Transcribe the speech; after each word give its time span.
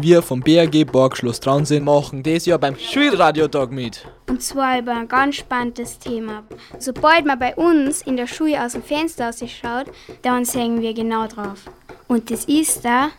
Wir 0.00 0.22
vom 0.22 0.38
BRG 0.38 0.84
Borgschloss 0.84 1.40
Traunsinn 1.40 1.82
machen 1.82 2.22
dieses 2.22 2.46
Jahr 2.46 2.60
beim 2.60 2.76
Schulradiotag 2.78 3.72
mit. 3.72 4.06
Und 4.28 4.40
zwar 4.40 4.78
über 4.78 4.92
ein 4.94 5.08
ganz 5.08 5.34
spannendes 5.34 5.98
Thema. 5.98 6.44
Sobald 6.78 7.26
man 7.26 7.36
bei 7.36 7.56
uns 7.56 8.02
in 8.02 8.16
der 8.16 8.28
Schule 8.28 8.64
aus 8.64 8.74
dem 8.74 8.84
Fenster 8.84 9.32
schaut, 9.32 9.86
dann 10.22 10.44
sehen 10.44 10.80
wir 10.80 10.94
genau 10.94 11.26
drauf. 11.26 11.64
Und 12.06 12.30
das 12.30 12.44
ist 12.44 12.84
der 12.84 13.10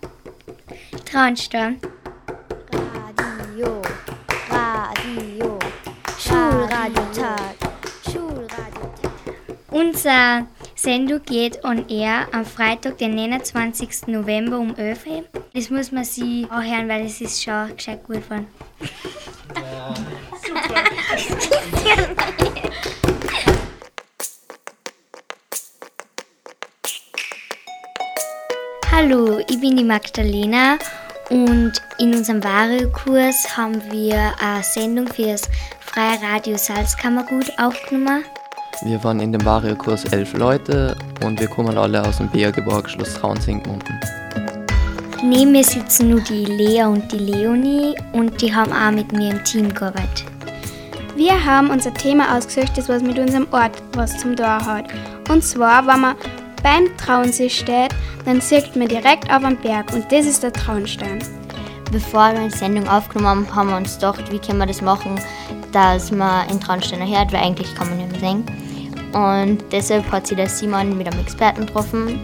Traunstein. 1.03 1.81
Radio, 2.71 3.81
Radio, 4.49 5.59
Schulradiotag, 6.17 7.55
Schulradiotag. 8.05 9.11
Unser 9.69 10.47
Sendung 10.75 11.21
geht 11.25 11.61
on 11.65 11.89
air 11.89 12.29
am 12.31 12.45
Freitag, 12.45 12.99
den 12.99 13.15
29. 13.15 14.07
November 14.07 14.59
um 14.59 14.73
11 14.77 15.05
Uhr. 15.07 15.23
Das 15.59 15.69
muss 15.69 15.91
man 15.91 16.05
sich 16.05 16.49
auch 16.49 16.63
hören, 16.63 16.87
weil 16.87 17.05
es 17.05 17.19
ist 17.19 17.43
schon 17.43 17.75
gescheit 17.75 18.01
gut 18.05 18.23
geworden. 18.23 18.47
Ja. 19.55 19.93
Hallo, 28.89 29.39
ich 29.49 29.59
bin 29.59 29.75
die 29.75 29.83
Magdalena 29.83 30.77
und 31.29 31.73
in 31.97 32.15
unserem 32.15 32.41
Vario-Kurs 32.41 33.57
haben 33.57 33.81
wir 33.91 34.33
eine 34.39 34.63
Sendung 34.63 35.07
für 35.07 35.23
das 35.23 35.41
Freie 35.81 36.21
Radio 36.21 36.55
Salzkammergut 36.55 37.51
aufgenommen. 37.59 38.23
Wir 38.83 39.03
waren 39.03 39.19
in 39.19 39.33
dem 39.33 39.43
Vario-Kurs 39.43 40.05
elf 40.13 40.31
Leute 40.37 40.95
und 41.25 41.37
wir 41.37 41.49
kommen 41.49 41.77
alle 41.77 42.01
aus 42.07 42.15
dem 42.15 42.29
Bergeborg 42.29 42.89
Schloss 42.89 43.15
Traunsing 43.15 43.61
unten. 43.65 43.99
Neben 45.21 45.51
mir 45.51 45.65
sitzen 45.65 46.11
nur 46.11 46.21
die 46.21 46.45
Lea 46.45 46.83
und 46.83 47.11
die 47.11 47.17
Leonie 47.17 47.93
und 48.13 48.41
die 48.41 48.55
haben 48.55 48.71
auch 48.71 48.91
mit 48.91 49.11
mir 49.11 49.31
im 49.31 49.43
Team 49.43 49.73
gearbeitet. 49.73 50.23
Wir 51.17 51.43
haben 51.43 51.69
unser 51.69 51.93
Thema 51.93 52.37
ausgesucht, 52.37 52.77
das 52.77 52.87
was 52.87 53.03
mit 53.03 53.19
unserem 53.19 53.45
Ort 53.51 53.83
was 53.93 54.17
zum 54.17 54.37
Tor 54.37 54.65
hat. 54.65 54.85
Und 55.27 55.43
zwar, 55.43 55.85
wenn 55.85 55.99
man 55.99 56.15
beim 56.63 56.95
Traunsee 56.95 57.49
steht, 57.49 57.93
dann 58.23 58.39
sieht 58.39 58.77
man 58.77 58.87
direkt 58.87 59.29
auf 59.29 59.43
den 59.43 59.57
Berg 59.57 59.91
und 59.91 60.09
das 60.09 60.25
ist 60.25 60.41
der 60.41 60.53
Traunstein. 60.53 61.19
Bevor 61.91 62.31
wir 62.33 62.47
die 62.47 62.57
Sendung 62.57 62.87
aufgenommen 62.87 63.45
haben, 63.47 63.55
haben 63.55 63.69
wir 63.71 63.77
uns 63.77 63.95
gedacht, 63.95 64.31
wie 64.31 64.39
können 64.39 64.59
wir 64.59 64.67
das 64.67 64.81
machen, 64.81 65.19
dass 65.73 66.11
man 66.11 66.47
den 66.47 66.61
Traunstein 66.61 67.05
hört, 67.05 67.33
weil 67.33 67.43
eigentlich 67.43 67.75
kann 67.75 67.89
man 67.89 67.97
nicht 67.97 68.11
mehr 68.11 68.19
sehen. 68.21 68.45
Und 69.11 69.63
deshalb 69.73 70.09
hat 70.11 70.27
sich 70.27 70.37
der 70.37 70.47
Simon 70.47 70.97
mit 70.97 71.07
einem 71.07 71.19
Experten 71.19 71.65
getroffen. 71.65 72.21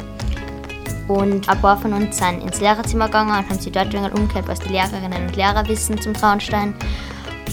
Und 1.07 1.47
ein 1.47 1.61
paar 1.61 1.77
von 1.77 1.93
uns 1.93 2.17
sind 2.17 2.43
ins 2.43 2.59
Lehrerzimmer 2.59 3.05
gegangen 3.05 3.29
und 3.29 3.49
haben 3.49 3.59
sich 3.59 3.71
dort 3.71 3.93
umgekehrt, 3.93 4.47
was 4.47 4.59
die 4.59 4.69
Lehrerinnen 4.69 5.27
und 5.27 5.35
Lehrer 5.35 5.67
wissen 5.67 5.99
zum 6.01 6.13
Traunstein. 6.13 6.73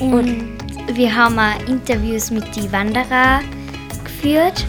Und, 0.01 0.15
und 0.15 0.97
wir 0.97 1.15
haben 1.15 1.39
auch 1.39 1.69
Interviews 1.69 2.31
mit 2.31 2.57
den 2.57 2.73
Wanderern 2.73 3.45
geführt 4.05 4.67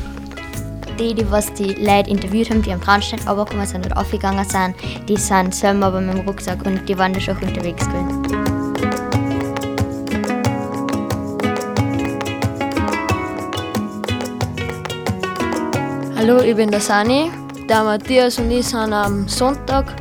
die, 1.00 1.14
die 1.14 1.30
was 1.32 1.52
die 1.54 1.74
Leute 1.74 2.10
interviewt 2.10 2.50
haben, 2.50 2.62
die 2.62 2.72
am 2.72 2.82
Traunstein 2.82 3.20
runtergekommen 3.28 3.66
sind 3.66 3.86
oder 3.86 3.98
aufgegangen 3.98 4.48
sind, 4.48 4.76
die 5.08 5.18
sind 5.18 5.54
selber 5.54 5.88
aber 5.88 6.02
mit 6.02 6.18
dem 6.18 6.28
Rucksack 6.28 6.66
und 6.66 6.88
die 6.88 6.98
waren 6.98 7.14
da 7.14 7.20
schon 7.20 7.38
unterwegs 7.38 7.88
gewesen. 7.88 8.24
Hallo, 16.16 16.42
ich 16.42 16.56
bin 16.56 16.72
der 16.72 16.80
Sani. 16.80 17.43
Der 17.70 17.82
Matthias 17.84 18.40
und 18.40 18.52
ich 18.52 18.68
sind 18.68 18.92
am 18.92 19.28
Sonntag 19.30 19.96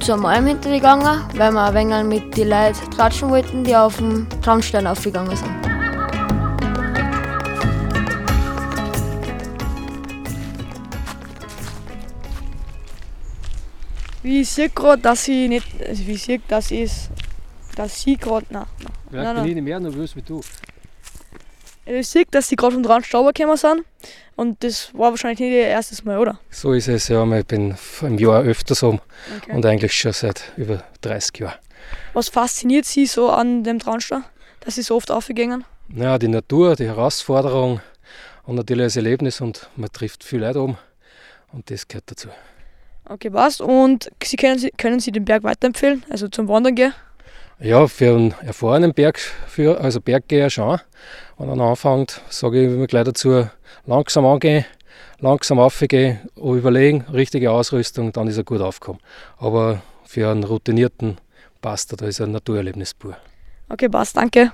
zur 0.00 0.24
Alm 0.24 0.46
hintergegangen, 0.46 1.20
weil 1.34 1.52
wir 1.52 1.64
ein 1.64 1.74
wenig 1.74 2.04
mit 2.04 2.36
den 2.36 2.48
Leuten 2.48 2.90
tratschen 2.90 3.28
wollten, 3.28 3.64
die 3.64 3.76
auf 3.76 3.98
dem 3.98 4.26
Traunstein 4.40 4.86
aufgegangen 4.86 5.36
sind. 5.36 5.50
Wie 14.22 14.40
ich 14.40 14.48
sehe 14.48 14.70
gerade, 14.70 15.02
dass 15.02 15.28
ich 15.28 15.48
nicht, 15.48 15.66
also 15.86 16.06
wie 16.06 16.12
ich 16.12 16.22
sehe, 16.22 16.40
dass 16.48 16.70
ich, 16.70 16.90
dass 17.76 18.00
sie 18.00 18.16
gerade, 18.16 18.46
nein, 18.50 18.64
nein. 19.12 19.22
Ja, 19.22 19.36
ich 19.36 19.42
bin 19.42 19.54
nicht 19.54 19.64
mehr 19.64 19.78
nervös 19.78 20.16
wie 20.16 20.22
du. 20.22 20.40
Ich 21.88 22.08
sehe, 22.08 22.24
dass 22.28 22.48
sie 22.48 22.56
gerade 22.56 22.74
vom 22.74 22.82
dran 22.82 23.04
Stauber 23.04 23.32
gekommen 23.32 23.56
sind 23.56 23.84
und 24.34 24.64
das 24.64 24.92
war 24.92 25.10
wahrscheinlich 25.10 25.38
nicht 25.38 25.52
ihr 25.52 25.68
erstes 25.68 26.04
Mal, 26.04 26.18
oder? 26.18 26.40
So 26.50 26.72
ist 26.72 26.88
es, 26.88 27.06
ja. 27.06 27.24
Ich 27.38 27.46
bin 27.46 27.76
im 28.02 28.18
Jahr 28.18 28.42
öfters 28.42 28.82
um 28.82 29.00
okay. 29.36 29.52
und 29.52 29.64
eigentlich 29.64 29.94
schon 29.94 30.12
seit 30.12 30.52
über 30.56 30.82
30 31.02 31.38
Jahren. 31.38 31.54
Was 32.12 32.28
fasziniert 32.28 32.86
Sie 32.86 33.06
so 33.06 33.30
an 33.30 33.62
dem 33.62 33.78
Traunstall, 33.78 34.24
dass 34.60 34.74
Sie 34.74 34.82
so 34.82 34.96
oft 34.96 35.12
aufgegangen? 35.12 35.64
Ja, 35.94 36.18
die 36.18 36.26
Natur, 36.26 36.74
die 36.74 36.86
Herausforderung 36.86 37.80
und 38.42 38.56
natürlich 38.56 38.86
das 38.86 38.96
Erlebnis 38.96 39.40
und 39.40 39.70
man 39.76 39.90
trifft 39.92 40.24
viel 40.24 40.40
Leute 40.40 40.60
um 40.60 40.76
und 41.52 41.70
das 41.70 41.86
gehört 41.86 42.10
dazu. 42.10 42.28
Okay, 43.08 43.30
passt. 43.30 43.60
Und 43.60 44.10
Sie 44.24 44.36
können, 44.36 44.58
Sie, 44.58 44.72
können 44.76 44.98
Sie 44.98 45.12
den 45.12 45.24
Berg 45.24 45.44
weiterempfehlen, 45.44 46.04
also 46.10 46.26
zum 46.26 46.48
Wandern 46.48 46.74
gehen? 46.74 46.92
Ja, 47.60 47.86
für 47.86 48.10
einen 48.10 48.34
erfahrenen 48.42 48.92
Bergführer, 48.92 49.80
also 49.80 50.00
Berggeher 50.00 50.50
schon. 50.50 50.80
Wenn 51.38 51.60
er 51.60 51.66
anfängt, 51.66 52.22
sage 52.30 52.62
ich 52.62 52.72
immer 52.72 52.86
gleich 52.86 53.04
dazu, 53.04 53.46
langsam 53.84 54.24
angehen, 54.24 54.64
langsam 55.20 55.58
aufgehen, 55.58 56.20
überlegen, 56.34 57.02
richtige 57.12 57.50
Ausrüstung, 57.50 58.10
dann 58.12 58.26
ist 58.26 58.38
er 58.38 58.44
gut 58.44 58.62
aufgekommen. 58.62 59.02
Aber 59.36 59.82
für 60.04 60.30
einen 60.30 60.44
Routinierten 60.44 61.18
passt 61.60 61.92
er, 61.92 61.98
da 61.98 62.06
ist 62.06 62.22
ein 62.22 62.32
Naturerlebnis 62.32 62.94
pur. 62.94 63.16
Okay, 63.68 63.88
passt, 63.88 64.16
danke. 64.16 64.52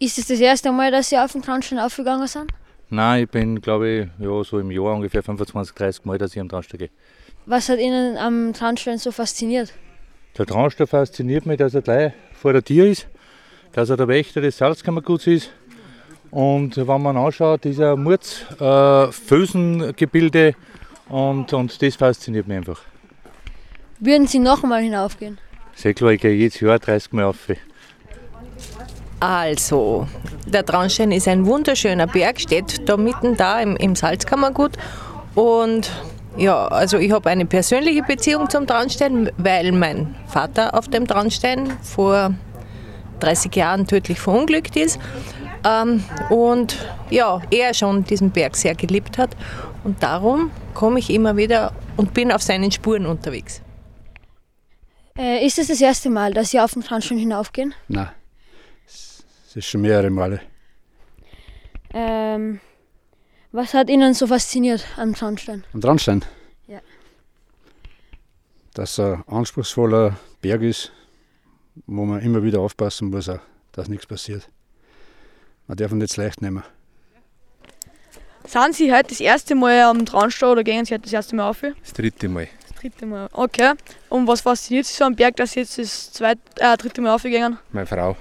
Ist 0.00 0.18
es 0.18 0.26
das 0.26 0.40
erste 0.40 0.72
Mal, 0.72 0.90
dass 0.90 1.10
Sie 1.10 1.18
auf 1.18 1.30
den 1.30 1.42
Traunstein 1.42 1.78
aufgegangen 1.78 2.26
sind? 2.26 2.50
Nein, 2.88 3.24
ich 3.24 3.30
bin, 3.30 3.60
glaube 3.60 3.88
ich, 3.88 4.08
ja, 4.18 4.42
so 4.42 4.58
im 4.58 4.72
Jahr 4.72 4.94
ungefähr 4.94 5.22
25, 5.22 5.74
30 5.76 6.04
Mal, 6.04 6.18
dass 6.18 6.34
ich 6.34 6.40
am 6.40 6.48
Traunstein 6.48 6.78
gehe. 6.78 6.90
Was 7.46 7.68
hat 7.68 7.78
Ihnen 7.78 8.16
am 8.16 8.52
Traunstein 8.52 8.98
so 8.98 9.12
fasziniert? 9.12 9.72
Der 10.36 10.46
Traunstein 10.46 10.88
fasziniert 10.88 11.46
mich, 11.46 11.58
dass 11.58 11.74
er 11.74 11.82
gleich 11.82 12.14
vor 12.32 12.52
der 12.52 12.64
Tür 12.64 12.86
ist, 12.86 13.06
dass 13.72 13.90
er 13.90 13.96
der 13.96 14.08
Wächter 14.08 14.40
des 14.40 14.58
Salzkammerguts 14.58 15.26
ist. 15.26 15.50
Und 16.30 16.76
wenn 16.76 17.02
man 17.02 17.16
anschaut, 17.16 17.64
dieser 17.64 17.96
Murz, 17.96 18.44
äh, 18.60 19.10
Felsengebilde 19.10 20.54
und, 21.08 21.52
und 21.52 21.82
das 21.82 21.96
fasziniert 21.96 22.46
mich 22.46 22.58
einfach. 22.58 22.80
Würden 23.98 24.26
Sie 24.26 24.38
noch 24.38 24.62
einmal 24.62 24.82
hinaufgehen? 24.82 25.38
Sehr 25.74 25.94
klar, 25.94 26.12
ich 26.12 26.20
gehe 26.20 26.32
jedes 26.32 26.60
Jahr 26.60 26.78
30 26.78 27.12
Mal 27.12 27.24
auf. 27.24 27.36
Also, 29.18 30.06
der 30.46 30.64
Traunstein 30.64 31.12
ist 31.12 31.28
ein 31.28 31.44
wunderschöner 31.44 32.06
Berg, 32.06 32.40
steht 32.40 32.88
da 32.88 32.96
mitten 32.96 33.36
da 33.36 33.60
im, 33.60 33.76
im 33.76 33.94
Salzkammergut. 33.94 34.72
Und 35.34 35.90
ja, 36.36 36.68
also 36.68 36.96
ich 36.96 37.12
habe 37.12 37.28
eine 37.28 37.44
persönliche 37.44 38.02
Beziehung 38.02 38.48
zum 38.48 38.66
Traunstein, 38.66 39.30
weil 39.36 39.72
mein 39.72 40.14
Vater 40.26 40.74
auf 40.74 40.88
dem 40.88 41.06
Traunstein 41.06 41.70
vor 41.82 42.34
30 43.20 43.54
Jahren 43.54 43.86
tödlich 43.86 44.18
verunglückt 44.18 44.76
ist. 44.76 44.98
Ähm, 45.64 46.02
und 46.30 46.76
ja, 47.10 47.40
er 47.50 47.74
schon 47.74 48.04
diesen 48.04 48.30
Berg 48.30 48.56
sehr 48.56 48.74
geliebt 48.74 49.18
hat. 49.18 49.30
Und 49.84 50.02
darum 50.02 50.50
komme 50.74 50.98
ich 50.98 51.10
immer 51.10 51.36
wieder 51.36 51.72
und 51.96 52.14
bin 52.14 52.32
auf 52.32 52.42
seinen 52.42 52.70
Spuren 52.70 53.06
unterwegs. 53.06 53.62
Äh, 55.16 55.44
ist 55.44 55.58
es 55.58 55.68
das, 55.68 55.78
das 55.78 55.80
erste 55.82 56.10
Mal, 56.10 56.32
dass 56.32 56.50
Sie 56.50 56.60
auf 56.60 56.72
den 56.72 56.82
Traunstein 56.82 57.18
hinaufgehen? 57.18 57.74
Nein. 57.88 58.10
Das 58.86 59.56
ist 59.56 59.66
schon 59.66 59.80
mehrere 59.80 60.10
Male. 60.10 60.40
Ähm, 61.92 62.60
was 63.52 63.74
hat 63.74 63.90
Ihnen 63.90 64.14
so 64.14 64.28
fasziniert 64.28 64.84
am 64.96 65.14
Traunstein? 65.14 65.64
Am 65.74 65.80
Traunstein? 65.80 66.24
Ja. 66.68 66.80
Dass 68.74 68.98
er 68.98 69.24
ein 69.26 69.36
anspruchsvoller 69.38 70.16
Berg 70.40 70.62
ist, 70.62 70.92
wo 71.86 72.04
man 72.04 72.20
immer 72.20 72.42
wieder 72.42 72.60
aufpassen 72.60 73.10
muss, 73.10 73.30
dass 73.72 73.88
nichts 73.88 74.06
passiert. 74.06 74.48
Man 75.66 75.76
darf 75.76 75.92
ihn 75.92 75.98
nicht 75.98 76.16
leicht 76.16 76.42
nehmen. 76.42 76.62
Sind 78.46 78.74
Sie 78.74 78.92
heute 78.92 79.10
das 79.10 79.20
erste 79.20 79.54
Mal 79.54 79.82
am 79.82 80.04
Traunstein 80.04 80.48
oder 80.48 80.64
gehen 80.64 80.84
Sie 80.84 80.94
heute 80.94 81.04
das 81.04 81.12
erste 81.12 81.36
Mal 81.36 81.48
auf? 81.50 81.60
Das 81.60 81.92
dritte 81.92 82.28
Mal. 82.28 82.48
Das 82.66 82.80
dritte 82.80 83.06
Mal, 83.06 83.28
okay. 83.32 83.74
Und 84.08 84.26
was 84.26 84.40
fasziniert 84.40 84.86
Sie 84.86 84.94
so 84.94 85.04
am 85.04 85.14
Berg, 85.14 85.36
dass 85.36 85.52
Sie 85.52 85.60
jetzt 85.60 85.78
das 85.78 86.12
zweite, 86.12 86.40
äh, 86.56 86.76
dritte 86.76 87.00
Mal 87.00 87.14
aufgegangen? 87.14 87.58
Meine 87.70 87.86
Frau. 87.86 88.16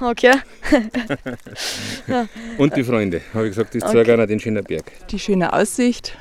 Okay. 0.00 0.32
Und 2.58 2.76
die 2.76 2.82
Freunde, 2.82 3.20
habe 3.32 3.44
ich 3.46 3.50
gesagt, 3.50 3.74
die 3.74 3.82
okay. 3.82 3.92
zeigen 3.92 4.20
auch 4.20 4.26
den 4.26 4.40
schönen 4.40 4.64
Berg. 4.64 4.90
Die 5.08 5.18
schöne 5.18 5.52
Aussicht, 5.52 6.16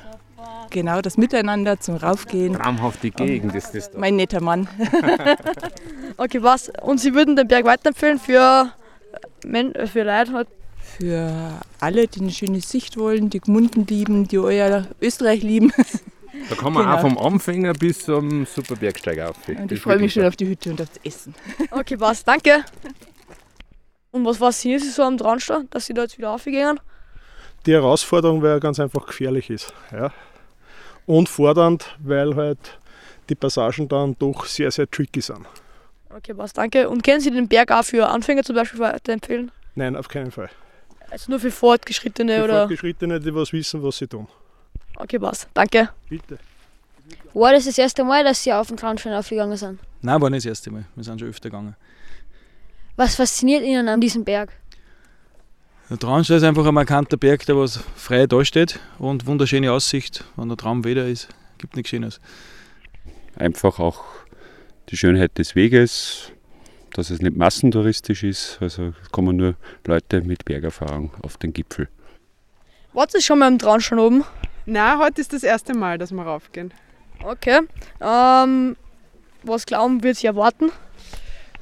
genau 0.74 1.00
das 1.02 1.16
Miteinander 1.18 1.80
zum 1.80 1.96
Raufgehen. 1.96 2.56
Traumhafte 2.56 3.12
Gegend 3.12 3.56
ist 3.56 3.74
das 3.74 3.92
da. 3.92 4.00
Mein 4.00 4.18
netter 4.18 4.42
Mann. 4.42 4.68
okay, 6.18 6.44
was? 6.44 6.70
Und 6.82 7.00
Sie 7.00 7.14
würden 7.14 7.38
den 7.38 7.48
Berg 7.48 7.64
weiterempfehlen 7.66 8.20
für, 8.20 8.70
Men 9.46 9.74
für 9.88 10.04
Leute? 10.04 10.34
Halt? 10.34 10.48
Für 10.98 11.32
alle, 11.80 12.08
die 12.08 12.20
eine 12.20 12.32
schöne 12.32 12.60
Sicht 12.60 12.98
wollen, 12.98 13.30
die 13.30 13.40
Gmunden 13.40 13.88
lieben, 13.88 14.28
die 14.28 14.38
euer 14.38 14.86
Österreich 15.02 15.42
lieben. 15.42 15.72
Da 16.50 16.56
kann 16.56 16.74
man 16.74 16.84
Genau. 16.84 16.96
auch 16.98 17.02
vom 17.02 17.18
Anfänger 17.20 17.74
bis 17.74 18.06
zum 18.06 18.48
Superbergsteiger 18.48 19.30
auf. 19.30 19.36
Und 19.48 19.72
ich 19.72 19.80
freue 19.80 20.00
mich 20.00 20.14
schon 20.14 20.26
auf 20.26 20.36
die 20.36 20.48
Hütte 20.48 20.72
und 20.72 20.82
aufs 20.82 21.00
Essen. 21.04 21.36
Okay, 21.72 21.96
passt, 21.96 22.28
danke. 22.28 22.66
Und 24.12 24.26
was 24.26 24.38
fasziniert 24.38 24.82
Sie 24.82 24.90
so 24.90 25.04
am 25.04 25.16
Traunstein, 25.16 25.68
dass 25.70 25.86
Sie 25.86 25.94
da 25.94 26.02
jetzt 26.02 26.18
wieder 26.18 26.32
aufgehen? 26.32 26.80
Die 27.68 27.72
Herausforderung, 27.74 28.42
weil 28.42 28.50
er 28.50 28.60
ganz 28.60 28.80
einfach 28.80 29.06
gefährlich 29.06 29.52
ist. 29.52 29.74
Ja. 29.92 30.12
Und 31.06 31.30
fordernd, 31.30 31.96
weil 32.00 32.36
halt 32.36 32.80
die 33.30 33.36
Passagen 33.36 33.88
dann 33.88 34.16
doch 34.18 34.46
sehr, 34.46 34.72
sehr 34.72 34.90
tricky 34.90 35.22
sind. 35.22 35.46
Okay, 36.10 36.34
passt, 36.34 36.58
danke. 36.58 36.90
Und 36.90 37.04
können 37.04 37.20
Sie 37.20 37.32
den 37.32 37.48
Berg 37.48 37.72
auch 37.72 37.84
für 37.84 38.08
Anfänger 38.08 38.44
zum 38.44 38.56
Beispiel 38.56 38.80
weiterempfehlen? 38.80 39.52
Nein, 39.76 39.96
auf 39.96 40.08
keinen 40.08 40.32
Fall. 40.32 40.50
Also 41.10 41.32
nur 41.32 41.40
für 41.40 41.52
Fortgeschrittene 41.52 42.38
Die 42.38 42.42
oder? 42.42 42.60
Fortgeschrittene, 42.60 43.20
die 43.20 43.34
was 43.34 43.52
wissen, 43.52 43.84
was 43.84 43.98
sie 43.98 44.08
tun. 44.08 44.28
Okay, 44.96 45.20
passt, 45.20 45.48
danke. 45.54 45.90
Bitte. 46.10 46.38
War 47.34 47.52
das 47.52 47.66
das 47.66 47.78
erste 47.78 48.04
Mal, 48.04 48.24
dass 48.24 48.44
Sie 48.44 48.54
auf 48.54 48.68
den 48.68 48.78
Traunstein 48.78 49.14
aufgegangen 49.14 49.58
sind? 49.58 49.80
Nein, 50.02 50.22
war 50.22 50.30
nicht 50.30 50.46
das 50.46 50.50
erste 50.52 50.72
Mal. 50.72 50.86
Wir 50.96 51.04
sind 51.04 51.20
schon 51.20 51.30
öfter 51.30 51.50
gegangen. 51.50 51.76
Was 52.96 53.16
fasziniert 53.16 53.64
Ihnen 53.64 53.88
an 53.88 54.00
diesem 54.00 54.24
Berg? 54.24 54.52
Der 55.90 56.00
Traunstein 56.00 56.38
ist 56.38 56.44
einfach 56.44 56.66
ein 56.66 56.74
markanter 56.74 57.18
Berg, 57.18 57.46
der 57.46 57.58
was 57.58 57.78
frei 57.96 58.26
da 58.26 58.46
steht 58.46 58.80
und 59.00 59.26
wunderschöne 59.26 59.72
Aussicht. 59.72 60.24
Wenn 60.38 60.48
der 60.48 60.58
Traum 60.58 60.86
wieder 60.86 61.06
ist, 61.08 61.28
gibt 61.58 61.76
nichts 61.76 61.90
Schönes. 61.90 62.22
Einfach 63.36 63.80
auch 63.80 64.02
die 64.90 64.98
Schönheit 64.98 65.38
des 65.38 65.56
Weges, 65.56 66.32
dass 66.94 67.10
es 67.10 67.22
nicht 67.22 67.36
massentouristisch 67.36 68.24
ist. 68.24 68.60
Also 68.62 68.94
kommen 69.12 69.36
nur 69.36 69.56
Leute 69.86 70.22
mit 70.22 70.46
Bergerfahrung 70.46 71.12
auf 71.22 71.36
den 71.36 71.52
Gipfel. 71.52 71.90
Warst 72.94 73.16
du 73.16 73.22
schon 73.22 73.40
mal 73.40 73.48
am 73.48 73.60
Traunstein 73.60 74.00
oben? 74.00 74.24
Nein, 74.66 75.00
heute 75.00 75.20
ist 75.20 75.34
das 75.34 75.44
erste 75.44 75.74
Mal, 75.74 75.98
dass 75.98 76.14
wir 76.14 76.24
raufgehen. 76.24 76.74
Okay. 77.22 77.60
Ähm, 78.00 78.78
was 79.44 79.66
glauben 79.66 80.02
wird 80.02 80.16
Sie 80.16 80.28
erwarten? 80.28 80.72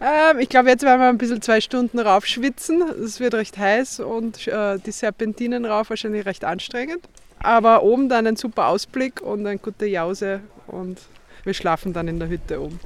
Ähm, 0.01 0.39
ich 0.39 0.49
glaube, 0.49 0.69
jetzt 0.69 0.83
werden 0.83 0.99
wir 0.99 1.09
ein 1.09 1.17
bisschen 1.17 1.41
zwei 1.41 1.61
Stunden 1.61 1.99
raufschwitzen. 1.99 2.81
Es 2.81 3.19
wird 3.19 3.35
recht 3.35 3.57
heiß 3.57 3.99
und 3.99 4.47
äh, 4.47 4.79
die 4.79 4.91
Serpentinen 4.91 5.65
rauf 5.65 5.91
wahrscheinlich 5.91 6.25
recht 6.25 6.43
anstrengend. 6.43 7.07
Aber 7.39 7.83
oben 7.83 8.09
dann 8.09 8.25
ein 8.27 8.35
super 8.35 8.67
Ausblick 8.67 9.21
und 9.21 9.45
eine 9.45 9.59
gute 9.59 9.85
Jause 9.85 10.41
und 10.67 10.99
wir 11.43 11.53
schlafen 11.53 11.93
dann 11.93 12.07
in 12.07 12.19
der 12.19 12.29
Hütte 12.29 12.61
oben. 12.61 12.79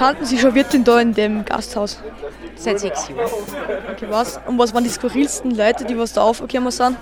Sind 0.00 0.26
Sie 0.26 0.38
schon 0.38 0.54
Wirtin 0.54 0.82
da 0.82 0.98
in 0.98 1.12
dem 1.12 1.44
Gasthaus? 1.44 2.02
Seit 2.56 2.80
sechs 2.80 3.06
Jahren. 3.10 3.30
Okay, 3.92 4.06
was? 4.08 4.40
Und 4.46 4.58
was 4.58 4.72
waren 4.72 4.82
die 4.82 4.88
skurrilsten 4.88 5.50
Leute, 5.50 5.84
die 5.84 5.98
was 5.98 6.14
da 6.14 6.22
aufgekommen 6.22 6.70
sind? 6.70 6.96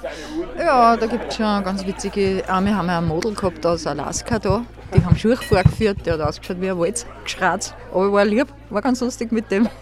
Ja, 0.58 0.96
da 0.96 1.06
gibt 1.06 1.28
es 1.28 1.36
schon 1.36 1.62
ganz 1.62 1.86
witzige. 1.86 2.42
Wir 2.44 2.48
haben 2.48 2.90
ein 2.90 3.06
Model 3.06 3.34
gehabt 3.34 3.64
aus 3.64 3.86
Alaska 3.86 4.40
da. 4.40 4.64
Die 4.96 5.04
haben 5.04 5.16
Schuhe 5.16 5.36
vorgeführt, 5.36 5.98
der 6.06 6.14
hat 6.14 6.22
ausgeschaut 6.22 6.60
wie 6.60 6.70
ein 6.70 6.78
Walzgeschratz. 6.78 7.72
Aber 7.92 8.12
war 8.12 8.24
lieb, 8.24 8.48
war 8.68 8.82
ganz 8.82 9.00
lustig 9.00 9.30
mit 9.30 9.48
dem. 9.50 9.68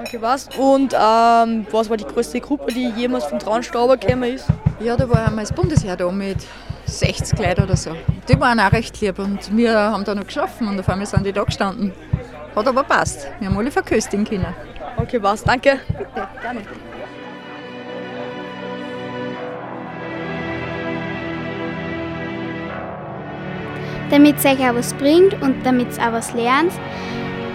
Okay, 0.00 0.18
was? 0.20 0.48
Und 0.58 0.92
ähm, 0.92 1.66
was 1.70 1.88
war 1.88 1.96
die 1.96 2.04
größte 2.04 2.38
Gruppe, 2.38 2.74
die 2.74 2.90
jemals 2.90 3.24
vom 3.24 3.38
Traunstein 3.38 3.88
gekommen 3.88 4.34
ist? 4.34 4.46
Ja, 4.78 4.96
da 4.96 5.08
war 5.08 5.26
einmal 5.26 5.44
das 5.46 5.54
Bundesheer 5.54 5.96
da 5.96 6.10
mit 6.10 6.36
60 6.86 7.38
Leuten 7.38 7.64
oder 7.64 7.76
so. 7.76 7.96
Die 8.28 8.38
waren 8.38 8.60
auch 8.60 8.72
recht 8.72 9.00
lieb 9.00 9.18
und 9.18 9.56
wir 9.56 9.76
haben 9.76 10.04
da 10.04 10.14
noch 10.14 10.26
geschlafen 10.26 10.68
und 10.68 10.78
auf 10.78 10.88
einmal 10.88 11.06
sind 11.06 11.24
die 11.26 11.32
da 11.32 11.44
gestanden. 11.44 11.92
Hat 12.54 12.68
aber 12.68 12.84
passt. 12.84 13.28
Wir 13.40 13.48
haben 13.48 13.58
alle 13.58 13.70
verköstigen 13.70 14.24
können. 14.24 14.54
Okay, 14.96 15.20
was? 15.20 15.42
Danke. 15.42 15.80
Bitte, 15.88 16.28
gerne. 16.40 16.60
Damit 24.10 24.36
es 24.38 24.44
euch 24.44 24.60
auch 24.60 24.74
was 24.74 24.94
bringt 24.94 25.34
und 25.42 25.64
damit 25.64 25.96
ihr 25.96 26.06
auch 26.06 26.12
was 26.12 26.32
lernt, 26.34 26.72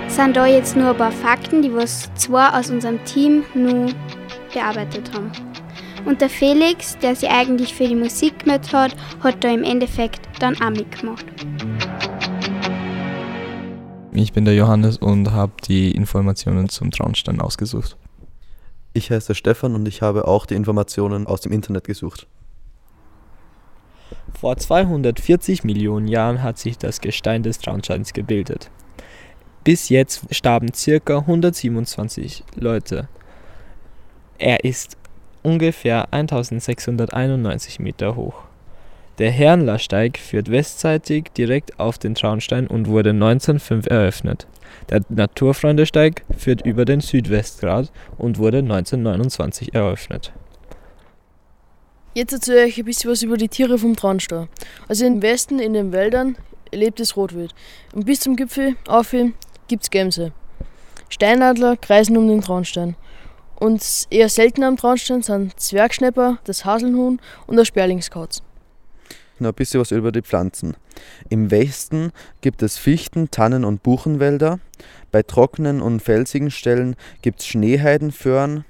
sind 0.08 0.36
da 0.36 0.46
jetzt 0.46 0.76
nur 0.76 0.90
ein 0.90 0.98
paar 0.98 1.12
Fakten, 1.12 1.62
die 1.62 1.74
was 1.74 2.14
zwei 2.16 2.50
aus 2.50 2.70
unserem 2.70 3.04
Team 3.06 3.46
nur 3.54 3.88
bearbeitet 4.54 5.12
haben. 5.14 5.32
Und 6.06 6.22
der 6.22 6.30
Felix, 6.30 6.98
der 6.98 7.16
sich 7.16 7.30
eigentlich 7.30 7.74
für 7.74 7.88
die 7.88 7.96
Musik 7.96 8.40
gemeldet 8.40 8.74
hat, 8.74 8.96
hat 9.22 9.44
da 9.44 9.50
im 9.54 9.64
Endeffekt 9.64 10.22
dann 10.40 10.60
auch 10.62 10.70
mitgemacht. 10.70 11.26
Ich 14.14 14.34
bin 14.34 14.46
der 14.46 14.56
Johannes 14.56 14.98
und 14.98 15.32
habe 15.32 15.54
die 15.68 15.92
Informationen 15.92 16.70
zum 16.70 16.92
Traunstein 16.92 17.40
ausgesucht. 17.40 17.98
Ich 18.94 19.12
heiße 19.12 19.36
Stefan 19.36 19.76
und 19.76 19.88
ich 19.88 20.02
habe 20.02 20.28
auch 20.28 20.46
die 20.46 20.56
Informationen 20.56 21.28
aus 21.28 21.42
dem 21.42 21.52
Internet 21.52 21.84
gesucht. 21.86 22.28
Vor 24.40 24.58
240 24.58 25.64
Millionen 25.64 26.08
Jahren 26.08 26.42
hat 26.42 26.58
sich 26.58 26.78
das 26.78 27.02
Gestein 27.02 27.44
des 27.44 27.60
Traunsteins 27.60 28.14
gebildet. 28.14 28.72
Bis 29.64 29.90
jetzt 29.90 30.34
starben 30.34 30.72
ca. 30.72 31.18
127 31.18 32.44
Leute. 32.56 33.08
Er 34.38 34.64
ist 34.64 34.98
ungefähr 35.44 36.14
1691 36.14 37.80
Meter 37.80 38.16
hoch. 38.16 38.44
Der 39.20 39.32
Herrenlersteig 39.32 40.18
führt 40.18 40.50
westseitig 40.50 41.26
direkt 41.38 41.80
auf 41.80 41.98
den 41.98 42.16
Traunstein 42.16 42.68
und 42.68 42.88
wurde 42.88 43.10
1905 43.10 43.88
eröffnet. 43.88 44.48
Der 44.90 45.02
Naturfreundesteig 45.10 46.24
führt 46.38 46.66
über 46.66 46.86
den 46.86 47.02
Südwestgrat 47.02 47.92
und 48.18 48.38
wurde 48.38 48.60
1929 48.60 49.74
eröffnet. 49.74 50.32
Jetzt 52.14 52.34
erzähle 52.34 52.68
ich 52.68 52.78
ein 52.78 52.86
bisschen 52.86 53.12
was 53.12 53.22
über 53.22 53.38
die 53.38 53.50
Tiere 53.50 53.78
vom 53.78 53.96
Traunstein. 53.96 54.48
Also 54.88 55.06
im 55.06 55.22
Westen, 55.22 55.60
in 55.60 55.74
den 55.74 55.92
Wäldern, 55.92 56.38
lebt 56.72 57.00
das 57.00 57.18
Rotwild. 57.18 57.54
Und 57.94 58.06
bis 58.06 58.22
zum 58.22 58.36
Gipfel 58.36 58.78
auf 58.88 59.14
gibt 59.68 59.84
es 59.84 59.90
Gämse. 59.90 60.32
Steinadler 61.10 61.76
kreisen 61.78 62.18
um 62.18 62.28
den 62.28 62.42
Traunstein. 62.42 62.96
Und 63.60 64.08
eher 64.10 64.30
selten 64.30 64.64
am 64.64 64.78
Traunstein 64.78 65.22
sind 65.22 65.60
Zwergschnepper, 65.60 66.40
das 66.46 66.64
Haselhuhn 66.64 67.20
und 67.46 67.58
der 67.58 67.66
Sperlingskauz. 67.66 68.42
Noch 69.40 69.50
ein 69.50 69.56
bisschen 69.56 69.80
was 69.80 69.92
über 69.92 70.12
die 70.12 70.22
Pflanzen. 70.22 70.76
Im 71.30 71.52
Westen 71.52 72.12
gibt 72.42 72.62
es 72.62 72.78
Fichten, 72.78 73.32
Tannen 73.32 73.64
und 73.64 73.84
Buchenwälder. 73.84 74.60
Bei 75.12 75.24
trockenen 75.24 75.82
und 75.82 76.02
felsigen 76.02 76.52
Stellen 76.52 76.96
gibt 77.22 77.40
es 77.40 77.48
Schneeheidenföhren. 77.48 78.66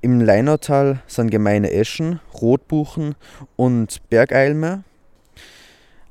Im 0.00 0.20
Leinautal 0.20 1.02
sind 1.06 1.30
gemeine 1.30 1.70
Eschen, 1.70 2.20
Rotbuchen 2.34 3.14
und 3.56 4.08
Bergeilme. 4.08 4.84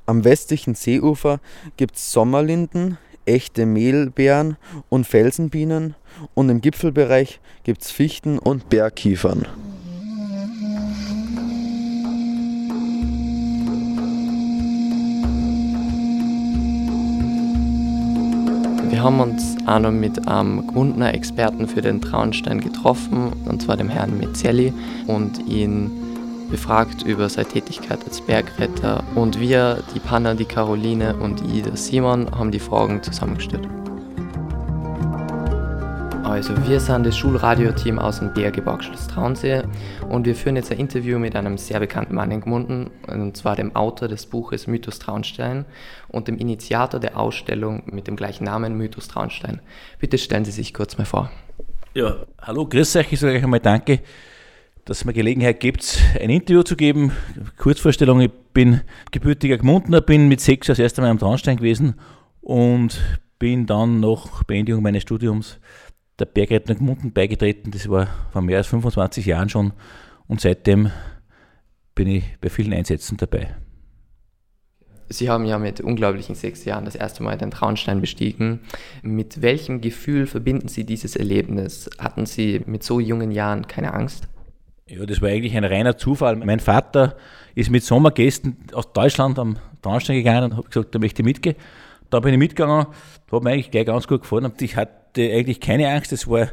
Am 0.06 0.24
westlichen 0.24 0.76
Seeufer 0.76 1.40
gibt 1.76 1.96
es 1.96 2.12
Sommerlinden, 2.12 2.98
echte 3.26 3.66
Mehlbeeren 3.66 4.58
und 4.90 5.08
Felsenbienen. 5.08 5.96
Und 6.34 6.50
im 6.50 6.62
Gipfelbereich 6.62 7.40
gibt 7.64 7.82
es 7.84 7.92
Fichten 7.92 8.38
und 8.38 8.70
Bergkiefern. 8.70 9.46
Wir 18.90 19.02
haben 19.04 19.20
uns 19.20 19.58
auch 19.66 19.80
noch 19.80 19.92
mit 19.92 20.28
einem 20.28 20.68
Grundner 20.68 21.14
Experten 21.14 21.68
für 21.68 21.82
den 21.82 22.02
Traunstein 22.02 22.60
getroffen, 22.62 23.32
und 23.46 23.62
zwar 23.62 23.76
dem 23.76 23.90
Herrn 23.90 24.20
Mezzelli, 24.20 24.74
und 25.08 25.40
ihn 25.48 25.90
befragt 26.52 27.02
über 27.04 27.30
seine 27.30 27.48
Tätigkeit 27.48 28.04
als 28.06 28.22
Bergretter. 28.22 29.04
Und 29.16 29.40
wir, 29.40 29.82
die 29.96 30.00
Panna, 30.00 30.34
die 30.34 30.46
Caroline 30.46 31.16
und 31.16 31.42
der 31.66 31.76
Simon, 31.78 32.30
haben 32.32 32.52
die 32.52 32.60
Fragen 32.60 33.02
zusammengestellt. 33.02 33.68
Also 36.32 36.54
wir 36.66 36.80
sind 36.80 37.06
das 37.06 37.18
Schulradioteam 37.18 38.00
aus 38.00 38.20
dem 38.20 38.34
DRG 38.34 38.62
Schloss 38.82 39.08
Traunsee 39.08 39.64
und 40.08 40.26
wir 40.26 40.34
führen 40.34 40.56
jetzt 40.56 40.72
ein 40.72 40.80
Interview 40.80 41.20
mit 41.20 41.36
einem 41.36 41.58
sehr 41.58 41.80
bekannten 41.82 42.16
Mann 42.16 42.32
in 42.32 42.40
Gmunden, 42.40 42.90
und 43.08 43.36
zwar 43.36 43.58
dem 43.58 43.76
Autor 43.76 44.08
des 44.08 44.28
Buches 44.28 44.66
Mythos 44.66 45.00
Traunstein 45.00 45.66
und 46.08 46.30
dem 46.30 46.38
Initiator 46.38 47.02
der 47.02 47.18
Ausstellung 47.18 47.84
mit 47.86 48.08
dem 48.08 48.16
gleichen 48.16 48.46
Namen 48.46 48.78
Mythos 48.78 49.10
Traunstein. 49.10 49.60
Bitte 50.00 50.18
stellen 50.18 50.46
Sie 50.46 50.52
sich 50.52 50.74
kurz 50.74 50.98
mal 50.98 51.04
vor. 51.04 51.30
Ja, 51.94 52.16
hallo, 52.42 52.66
grüß 52.66 52.96
euch. 52.96 53.12
Ich 53.12 53.20
sage 53.20 53.36
euch 53.36 53.44
einmal 53.44 53.60
danke, 53.60 54.00
dass 54.86 55.04
ihr 55.04 55.08
mir 55.08 55.14
Gelegenheit 55.14 55.60
gibt, 55.60 56.00
ein 56.20 56.30
Interview 56.30 56.64
zu 56.64 56.76
geben. 56.76 57.12
Kurzvorstellung, 57.58 58.22
ich 58.22 58.32
bin 58.54 58.82
gebürtiger 59.12 59.58
Gmundener, 59.58 60.02
bin 60.02 60.28
mit 60.28 60.42
sechs 60.42 60.68
das 60.68 60.80
erste 60.80 61.02
Mal 61.02 61.10
am 61.10 61.20
Traunstein 61.20 61.58
gewesen 61.58 61.96
und 62.42 63.00
bin 63.40 63.66
dann 63.66 64.00
nach 64.00 64.44
Beendigung 64.44 64.84
meines 64.84 65.04
Studiums 65.04 65.60
der 66.20 66.26
Bergrettung 66.26 66.78
Gmunden 66.78 67.12
beigetreten. 67.12 67.72
Das 67.72 67.90
war 67.90 68.08
vor 68.32 68.42
mehr 68.42 68.58
als 68.58 68.68
25 68.68 69.26
Jahren 69.26 69.50
schon 69.50 69.74
und 70.28 70.42
seitdem 70.42 70.92
bin 71.96 72.08
ich 72.08 72.24
bei 72.40 72.50
vielen 72.50 72.74
Einsätzen 72.74 73.18
dabei. 73.18 73.56
Sie 75.10 75.30
haben 75.30 75.46
ja 75.46 75.60
mit 75.60 75.82
unglaublichen 75.82 76.36
sechs 76.36 76.64
Jahren 76.64 76.86
das 76.86 76.96
erste 76.96 77.22
Mal 77.22 77.38
den 77.38 77.52
Traunstein 77.52 78.00
bestiegen. 78.00 78.62
Mit 79.02 79.42
welchem 79.42 79.82
Gefühl 79.82 80.26
verbinden 80.26 80.70
Sie 80.70 80.86
dieses 80.86 81.18
Erlebnis? 81.18 81.90
Hatten 82.00 82.26
Sie 82.26 82.62
mit 82.66 82.84
so 82.84 83.00
jungen 83.00 83.32
Jahren 83.32 83.68
keine 83.68 83.94
Angst? 83.94 84.30
Ja, 84.88 85.06
das 85.06 85.22
war 85.22 85.30
eigentlich 85.30 85.56
ein 85.56 85.64
reiner 85.64 85.98
Zufall. 85.98 86.36
Mein 86.36 86.60
Vater 86.60 87.16
ist 87.56 87.70
mit 87.70 87.84
Sommergästen 87.84 88.58
aus 88.74 88.92
Deutschland 88.92 89.40
am 89.40 89.58
Traunstein 89.82 90.18
gegangen 90.18 90.52
und 90.52 90.58
hat 90.58 90.72
gesagt, 90.72 90.94
da 90.94 91.00
möchte 91.00 91.22
ich 91.22 91.26
mitgehen. 91.26 91.56
Da 92.10 92.20
bin 92.20 92.34
ich 92.34 92.40
mitgegangen, 92.40 92.88
hat 93.32 93.44
mir 93.44 93.52
eigentlich 93.52 93.72
gleich 93.72 93.86
ganz 93.86 94.08
gut 94.08 94.22
gefallen. 94.22 94.52
Ich 94.60 94.76
hatte 94.76 95.22
eigentlich 95.22 95.62
keine 95.62 95.90
Angst. 95.90 96.12
Es 96.12 96.28
war 96.28 96.50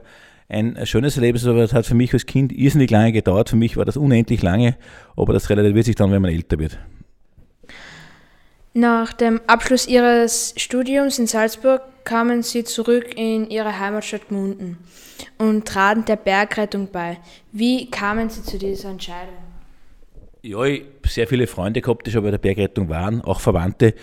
ein 0.48 0.78
schönes 0.86 1.16
Erlebnis, 1.16 1.46
aber 1.46 1.58
es 1.58 1.72
hat 1.72 1.84
für 1.84 1.94
mich 1.94 2.12
als 2.14 2.26
Kind 2.26 2.52
irrsinnig 2.52 2.90
lange 2.90 3.12
gedauert. 3.12 3.50
Für 3.50 3.56
mich 3.56 3.76
war 3.76 3.84
das 3.84 3.96
unendlich 3.96 4.40
lange, 4.40 4.76
aber 5.16 5.32
das 5.32 5.50
relativiert 5.50 5.86
sich 5.86 5.96
dann, 5.96 6.12
wenn 6.12 6.22
man 6.22 6.30
älter 6.30 6.58
wird. 6.58 6.78
Nach 8.72 9.12
dem 9.12 9.40
Abschluss 9.48 9.88
ihres 9.88 10.54
Studiums 10.56 11.18
in 11.18 11.26
Salzburg 11.26 11.82
kamen 12.08 12.42
sie 12.42 12.64
zurück 12.64 13.16
in 13.16 13.50
ihre 13.50 13.78
Heimatstadt 13.78 14.28
Gmunden 14.28 14.78
und 15.36 15.68
traten 15.68 16.06
der 16.06 16.16
Bergrettung 16.16 16.88
bei. 16.90 17.18
Wie 17.52 17.90
kamen 17.90 18.30
sie 18.30 18.42
zu 18.42 18.58
dieser 18.58 18.88
Entscheidung? 18.88 19.34
Ja, 20.40 20.64
ich 20.64 20.84
sehr 21.06 21.28
viele 21.28 21.46
Freunde 21.46 21.82
gehabt, 21.82 22.06
die 22.06 22.10
schon 22.10 22.22
bei 22.22 22.30
der 22.30 22.38
Bergrettung 22.38 22.88
waren, 22.88 23.20
auch 23.20 23.40
Verwandte. 23.40 23.94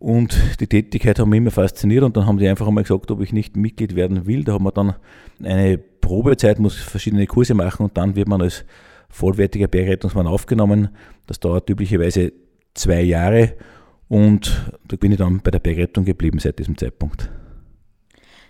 Und 0.00 0.36
die 0.58 0.66
Tätigkeit 0.66 1.20
hat 1.20 1.26
mich 1.28 1.38
immer 1.38 1.52
fasziniert 1.52 2.02
und 2.02 2.16
dann 2.16 2.26
haben 2.26 2.38
die 2.38 2.48
einfach 2.48 2.66
einmal 2.66 2.82
gesagt, 2.82 3.12
ob 3.12 3.20
ich 3.20 3.32
nicht 3.32 3.54
Mitglied 3.54 3.94
werden 3.94 4.26
will. 4.26 4.42
Da 4.42 4.54
haben 4.54 4.64
wir 4.64 4.72
dann 4.72 4.96
eine 5.40 5.78
Probezeit, 5.78 6.58
muss 6.58 6.74
verschiedene 6.74 7.28
Kurse 7.28 7.54
machen 7.54 7.84
und 7.84 7.96
dann 7.96 8.16
wird 8.16 8.26
man 8.26 8.42
als 8.42 8.64
vollwertiger 9.08 9.68
Bergrettungsmann 9.68 10.26
aufgenommen. 10.26 10.88
Das 11.28 11.38
dauert 11.38 11.70
üblicherweise 11.70 12.32
zwei 12.74 13.02
Jahre 13.02 13.54
und 14.12 14.70
da 14.86 14.96
bin 14.96 15.10
ich 15.10 15.16
dann 15.16 15.40
bei 15.40 15.50
der 15.50 15.58
Bergrettung 15.58 16.04
geblieben 16.04 16.38
seit 16.38 16.58
diesem 16.58 16.76
Zeitpunkt. 16.76 17.30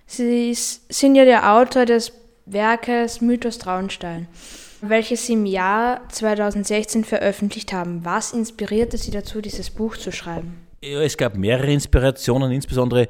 Sie 0.06 0.52
sind 0.54 1.14
ja 1.14 1.24
der 1.24 1.52
Autor 1.54 1.84
des 1.86 2.12
Werkes 2.46 3.20
Mythos 3.20 3.58
Traunstein, 3.58 4.26
welches 4.80 5.28
Sie 5.28 5.34
im 5.34 5.46
Jahr 5.46 6.00
2016 6.08 7.04
veröffentlicht 7.04 7.72
haben. 7.72 8.04
Was 8.04 8.32
inspirierte 8.32 8.98
Sie 8.98 9.12
dazu, 9.12 9.40
dieses 9.40 9.70
Buch 9.70 9.96
zu 9.96 10.10
schreiben? 10.10 10.56
Ja, 10.82 11.00
es 11.00 11.16
gab 11.16 11.36
mehrere 11.36 11.72
Inspirationen, 11.72 12.50
insbesondere 12.50 13.02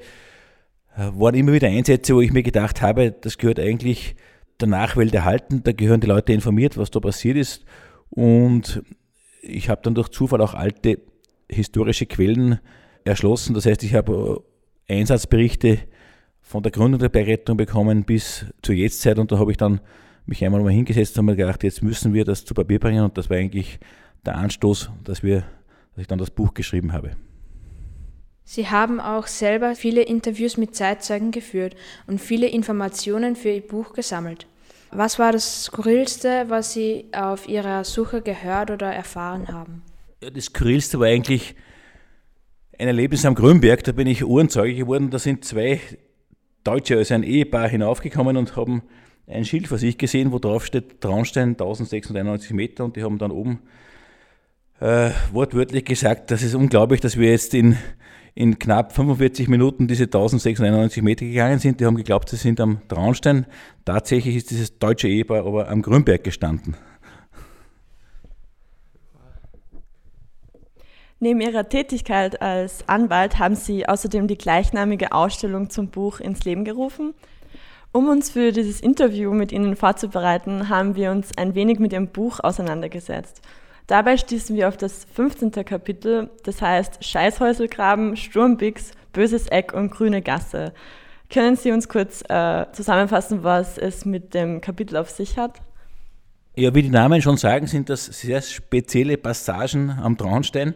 äh, 0.94 1.08
waren 1.14 1.34
immer 1.34 1.54
wieder 1.54 1.68
Einsätze, 1.68 2.14
wo 2.14 2.20
ich 2.20 2.34
mir 2.34 2.42
gedacht 2.42 2.82
habe, 2.82 3.12
das 3.12 3.38
gehört 3.38 3.60
eigentlich 3.60 4.14
der 4.60 4.68
Nachwelt 4.68 5.14
erhalten, 5.14 5.62
da 5.64 5.72
gehören 5.72 6.02
die 6.02 6.06
Leute 6.06 6.34
informiert, 6.34 6.76
was 6.76 6.90
da 6.90 7.00
passiert 7.00 7.38
ist. 7.38 7.64
Und 8.10 8.82
ich 9.40 9.70
habe 9.70 9.80
dann 9.82 9.94
durch 9.94 10.10
Zufall 10.10 10.42
auch 10.42 10.52
alte 10.52 11.00
historische 11.50 12.06
Quellen 12.06 12.60
erschlossen. 13.04 13.54
Das 13.54 13.66
heißt, 13.66 13.82
ich 13.82 13.94
habe 13.94 14.42
äh, 14.88 15.00
Einsatzberichte 15.00 15.78
von 16.40 16.62
der 16.62 16.72
Gründung 16.72 17.00
der 17.00 17.08
Bergrettung 17.08 17.56
bekommen 17.56 18.04
bis 18.04 18.46
zur 18.62 18.74
Jetztzeit 18.74 19.18
und 19.18 19.32
da 19.32 19.38
habe 19.38 19.50
ich 19.50 19.56
dann 19.56 19.80
mich 20.26 20.44
einmal 20.44 20.62
mal 20.62 20.72
hingesetzt 20.72 21.18
und 21.18 21.24
mir 21.24 21.36
gedacht, 21.36 21.62
jetzt 21.62 21.82
müssen 21.82 22.12
wir 22.12 22.24
das 22.24 22.44
zu 22.44 22.54
Papier 22.54 22.78
bringen 22.78 23.04
und 23.04 23.16
das 23.16 23.30
war 23.30 23.36
eigentlich 23.36 23.78
der 24.24 24.36
Anstoß, 24.36 24.90
dass, 25.04 25.22
wir, 25.22 25.40
dass 25.94 26.02
ich 26.02 26.06
dann 26.06 26.18
das 26.18 26.30
Buch 26.30 26.54
geschrieben 26.54 26.92
habe. 26.92 27.16
Sie 28.44 28.68
haben 28.68 29.00
auch 29.00 29.28
selber 29.28 29.74
viele 29.74 30.02
Interviews 30.02 30.56
mit 30.56 30.74
Zeitzeugen 30.74 31.30
geführt 31.30 31.74
und 32.06 32.20
viele 32.20 32.48
Informationen 32.48 33.36
für 33.36 33.50
Ihr 33.50 33.66
Buch 33.66 33.92
gesammelt. 33.92 34.46
Was 34.90 35.18
war 35.18 35.32
das 35.32 35.64
Skurrilste, 35.64 36.46
was 36.48 36.74
Sie 36.74 37.06
auf 37.12 37.48
Ihrer 37.48 37.84
Suche 37.84 38.20
gehört 38.20 38.70
oder 38.70 38.92
erfahren 38.92 39.48
haben? 39.48 39.82
Ja, 40.22 40.30
das 40.30 40.44
Skurrilste 40.44 41.00
war 41.00 41.08
eigentlich 41.08 41.56
ein 42.78 42.86
Erlebnis 42.86 43.24
am 43.24 43.34
Grünberg. 43.34 43.82
Da 43.82 43.90
bin 43.90 44.06
ich 44.06 44.24
Ohrenzeuge 44.24 44.76
geworden. 44.76 45.10
Da 45.10 45.18
sind 45.18 45.44
zwei 45.44 45.80
Deutsche, 46.62 46.96
also 46.96 47.14
ein 47.14 47.24
Ehepaar, 47.24 47.68
hinaufgekommen 47.68 48.36
und 48.36 48.54
haben 48.54 48.82
ein 49.26 49.44
Schild 49.44 49.66
vor 49.66 49.78
sich 49.78 49.98
gesehen, 49.98 50.30
wo 50.30 50.38
drauf 50.38 50.64
steht 50.64 51.00
Traunstein 51.00 51.50
1691 51.50 52.52
Meter. 52.52 52.84
Und 52.84 52.94
die 52.94 53.02
haben 53.02 53.18
dann 53.18 53.32
oben 53.32 53.62
äh, 54.78 55.10
wortwörtlich 55.32 55.84
gesagt, 55.84 56.30
das 56.30 56.44
ist 56.44 56.54
unglaublich, 56.54 57.00
dass 57.00 57.18
wir 57.18 57.30
jetzt 57.30 57.52
in 57.54 57.76
in 58.34 58.58
knapp 58.58 58.94
45 58.94 59.48
Minuten 59.48 59.88
diese 59.88 60.04
1691 60.04 61.02
Meter 61.02 61.26
gegangen 61.26 61.58
sind. 61.58 61.80
Die 61.80 61.84
haben 61.84 61.96
geglaubt, 61.96 62.30
sie 62.30 62.36
sind 62.36 62.60
am 62.60 62.80
Traunstein. 62.88 63.44
Tatsächlich 63.84 64.36
ist 64.36 64.50
dieses 64.50 64.78
deutsche 64.78 65.08
Ehepaar 65.08 65.44
aber 65.44 65.68
am 65.68 65.82
Grünberg 65.82 66.24
gestanden. 66.24 66.76
Neben 71.22 71.40
ihrer 71.40 71.68
Tätigkeit 71.68 72.42
als 72.42 72.82
Anwalt 72.88 73.38
haben 73.38 73.54
Sie 73.54 73.88
außerdem 73.88 74.26
die 74.26 74.36
gleichnamige 74.36 75.12
Ausstellung 75.12 75.70
zum 75.70 75.86
Buch 75.86 76.18
ins 76.18 76.44
Leben 76.44 76.64
gerufen. 76.64 77.14
Um 77.92 78.08
uns 78.08 78.30
für 78.30 78.50
dieses 78.50 78.80
Interview 78.80 79.32
mit 79.32 79.52
Ihnen 79.52 79.76
vorzubereiten, 79.76 80.68
haben 80.68 80.96
wir 80.96 81.12
uns 81.12 81.30
ein 81.38 81.54
wenig 81.54 81.78
mit 81.78 81.92
Ihrem 81.92 82.08
Buch 82.08 82.40
auseinandergesetzt. 82.40 83.40
Dabei 83.86 84.16
stießen 84.16 84.56
wir 84.56 84.66
auf 84.66 84.76
das 84.76 85.06
15. 85.14 85.52
Kapitel, 85.64 86.28
das 86.42 86.60
heißt 86.60 87.04
Scheißhäuselgraben, 87.04 88.16
Sturmbix, 88.16 88.90
Böses 89.12 89.46
Eck 89.46 89.72
und 89.74 89.92
Grüne 89.92 90.22
Gasse. 90.22 90.72
Können 91.30 91.54
Sie 91.54 91.70
uns 91.70 91.88
kurz 91.88 92.24
äh, 92.28 92.66
zusammenfassen, 92.72 93.44
was 93.44 93.78
es 93.78 94.04
mit 94.04 94.34
dem 94.34 94.60
Kapitel 94.60 94.96
auf 94.96 95.08
sich 95.08 95.38
hat? 95.38 95.60
Ja, 96.56 96.74
wie 96.74 96.82
die 96.82 96.90
Namen 96.90 97.22
schon 97.22 97.36
sagen, 97.36 97.68
sind 97.68 97.88
das 97.88 98.06
sehr 98.06 98.42
spezielle 98.42 99.16
Passagen 99.16 99.88
am 100.02 100.18
Traunstein. 100.18 100.74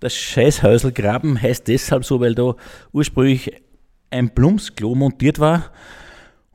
Das 0.00 0.14
Scheißhäuselgraben 0.14 1.40
heißt 1.40 1.66
deshalb 1.68 2.04
so, 2.04 2.20
weil 2.20 2.34
da 2.34 2.54
ursprünglich 2.92 3.52
ein 4.10 4.34
Plumpsklo 4.34 4.94
montiert 4.94 5.38
war 5.38 5.72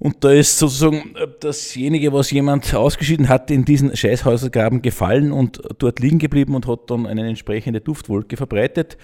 und 0.04 0.22
da 0.24 0.32
ist 0.32 0.60
sozusagen 0.60 1.14
dasjenige, 1.40 2.12
was 2.12 2.30
jemand 2.30 2.76
ausgeschieden 2.76 3.30
hat, 3.30 3.50
in 3.50 3.64
diesen 3.64 3.96
Scheißhäusergraben 3.96 4.82
gefallen 4.82 5.32
und 5.32 5.62
dort 5.78 6.02
liegen 6.02 6.20
geblieben 6.20 6.56
und 6.56 6.68
hat 6.68 6.90
dann 6.90 7.06
eine 7.06 7.26
entsprechende 7.26 7.80
Duftwolke 7.80 8.36
verbreitet. 8.36 8.98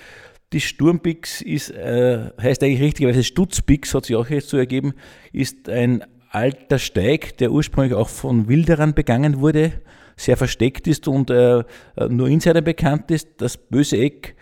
Die 0.51 0.59
Sturmbix 0.59 1.41
ist, 1.41 1.69
äh, 1.69 2.31
heißt 2.41 2.61
eigentlich 2.63 2.81
richtigerweise 2.81 3.23
Stutzbix, 3.23 3.93
hat 3.93 4.07
sich 4.07 4.15
auch 4.17 4.29
jetzt 4.29 4.49
so 4.49 4.57
ergeben, 4.57 4.93
ist 5.31 5.69
ein 5.69 6.03
alter 6.31 6.79
Steig, 6.79 7.37
der 7.37 7.51
ursprünglich 7.51 7.93
auch 7.93 8.09
von 8.09 8.49
Wilderern 8.49 8.93
begangen 8.93 9.39
wurde, 9.39 9.71
sehr 10.19 10.37
versteckt 10.37 10.85
ist 10.87 11.07
und 11.07 11.29
äh, 11.29 11.63
nur 12.09 12.27
Insider 12.27 12.61
bekannt 12.61 13.09
ist. 13.09 13.29
Das 13.37 13.57
böse 13.57 13.97
Eck 13.97 14.35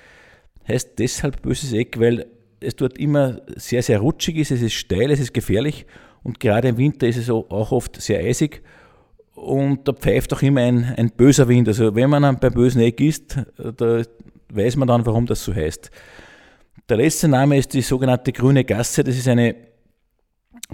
heißt 0.67 0.97
deshalb 0.97 1.41
böses 1.41 1.71
Eck, 1.71 1.99
weil 1.99 2.25
es 2.59 2.75
dort 2.75 2.97
immer 2.97 3.41
sehr, 3.55 3.83
sehr 3.83 3.99
rutschig 3.99 4.37
ist, 4.37 4.51
es 4.51 4.61
ist 4.61 4.73
steil, 4.73 5.11
es 5.11 5.19
ist 5.19 5.33
gefährlich 5.33 5.85
und 6.23 6.39
gerade 6.39 6.69
im 6.69 6.77
Winter 6.77 7.07
ist 7.07 7.17
es 7.17 7.29
auch 7.29 7.71
oft 7.71 8.01
sehr 8.01 8.19
eisig 8.19 8.63
und 9.35 9.87
da 9.87 9.93
pfeift 9.93 10.33
auch 10.33 10.41
immer 10.41 10.61
ein, 10.61 10.83
ein 10.97 11.11
böser 11.11 11.47
Wind. 11.47 11.67
Also 11.67 11.93
wenn 11.93 12.09
man 12.09 12.37
beim 12.37 12.53
bösen 12.53 12.81
Eck 12.81 12.99
ist, 12.99 13.37
da 13.57 14.01
weiß 14.51 14.77
man 14.77 14.87
dann, 14.87 15.05
warum 15.05 15.27
das 15.27 15.43
so 15.43 15.53
heißt. 15.53 15.91
Der 16.89 16.97
letzte 16.97 17.27
Name 17.27 17.57
ist 17.57 17.73
die 17.73 17.81
sogenannte 17.81 18.31
Grüne 18.31 18.63
Gasse. 18.63 19.03
Das 19.03 19.15
ist 19.15 19.27
eine 19.27 19.55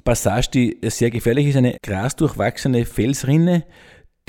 Passage, 0.06 0.50
die 0.54 0.78
sehr 0.90 1.12
gefährlich 1.12 1.48
ist, 1.48 1.58
eine 1.58 1.76
grasdurchwachsene 1.84 2.86
Felsrinne, 2.86 3.66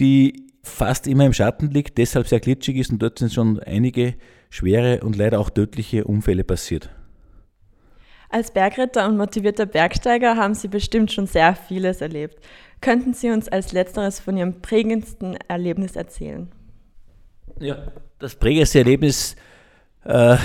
die 0.00 0.44
fast 0.64 1.06
immer 1.06 1.26
im 1.26 1.32
Schatten 1.32 1.70
liegt, 1.70 1.98
deshalb 1.98 2.26
sehr 2.26 2.40
glitschig 2.40 2.76
ist 2.76 2.90
und 2.90 3.00
dort 3.00 3.18
sind 3.18 3.32
schon 3.32 3.60
einige 3.60 4.14
schwere 4.50 5.04
und 5.04 5.16
leider 5.16 5.38
auch 5.38 5.50
tödliche 5.50 6.04
Unfälle 6.04 6.42
passiert. 6.44 6.90
Als 8.30 8.50
Bergritter 8.50 9.06
und 9.06 9.16
motivierter 9.16 9.66
Bergsteiger 9.66 10.36
haben 10.36 10.54
Sie 10.54 10.68
bestimmt 10.68 11.12
schon 11.12 11.26
sehr 11.26 11.54
vieles 11.54 12.00
erlebt. 12.00 12.38
Könnten 12.80 13.14
Sie 13.14 13.30
uns 13.30 13.48
als 13.48 13.72
letzteres 13.72 14.18
von 14.18 14.36
Ihrem 14.36 14.60
prägendsten 14.60 15.36
Erlebnis 15.48 15.94
erzählen? 15.94 16.50
Ja, 17.60 17.92
das 18.18 18.34
prägendste 18.34 18.78
Erlebnis, 18.78 19.36
äh, 20.04 20.36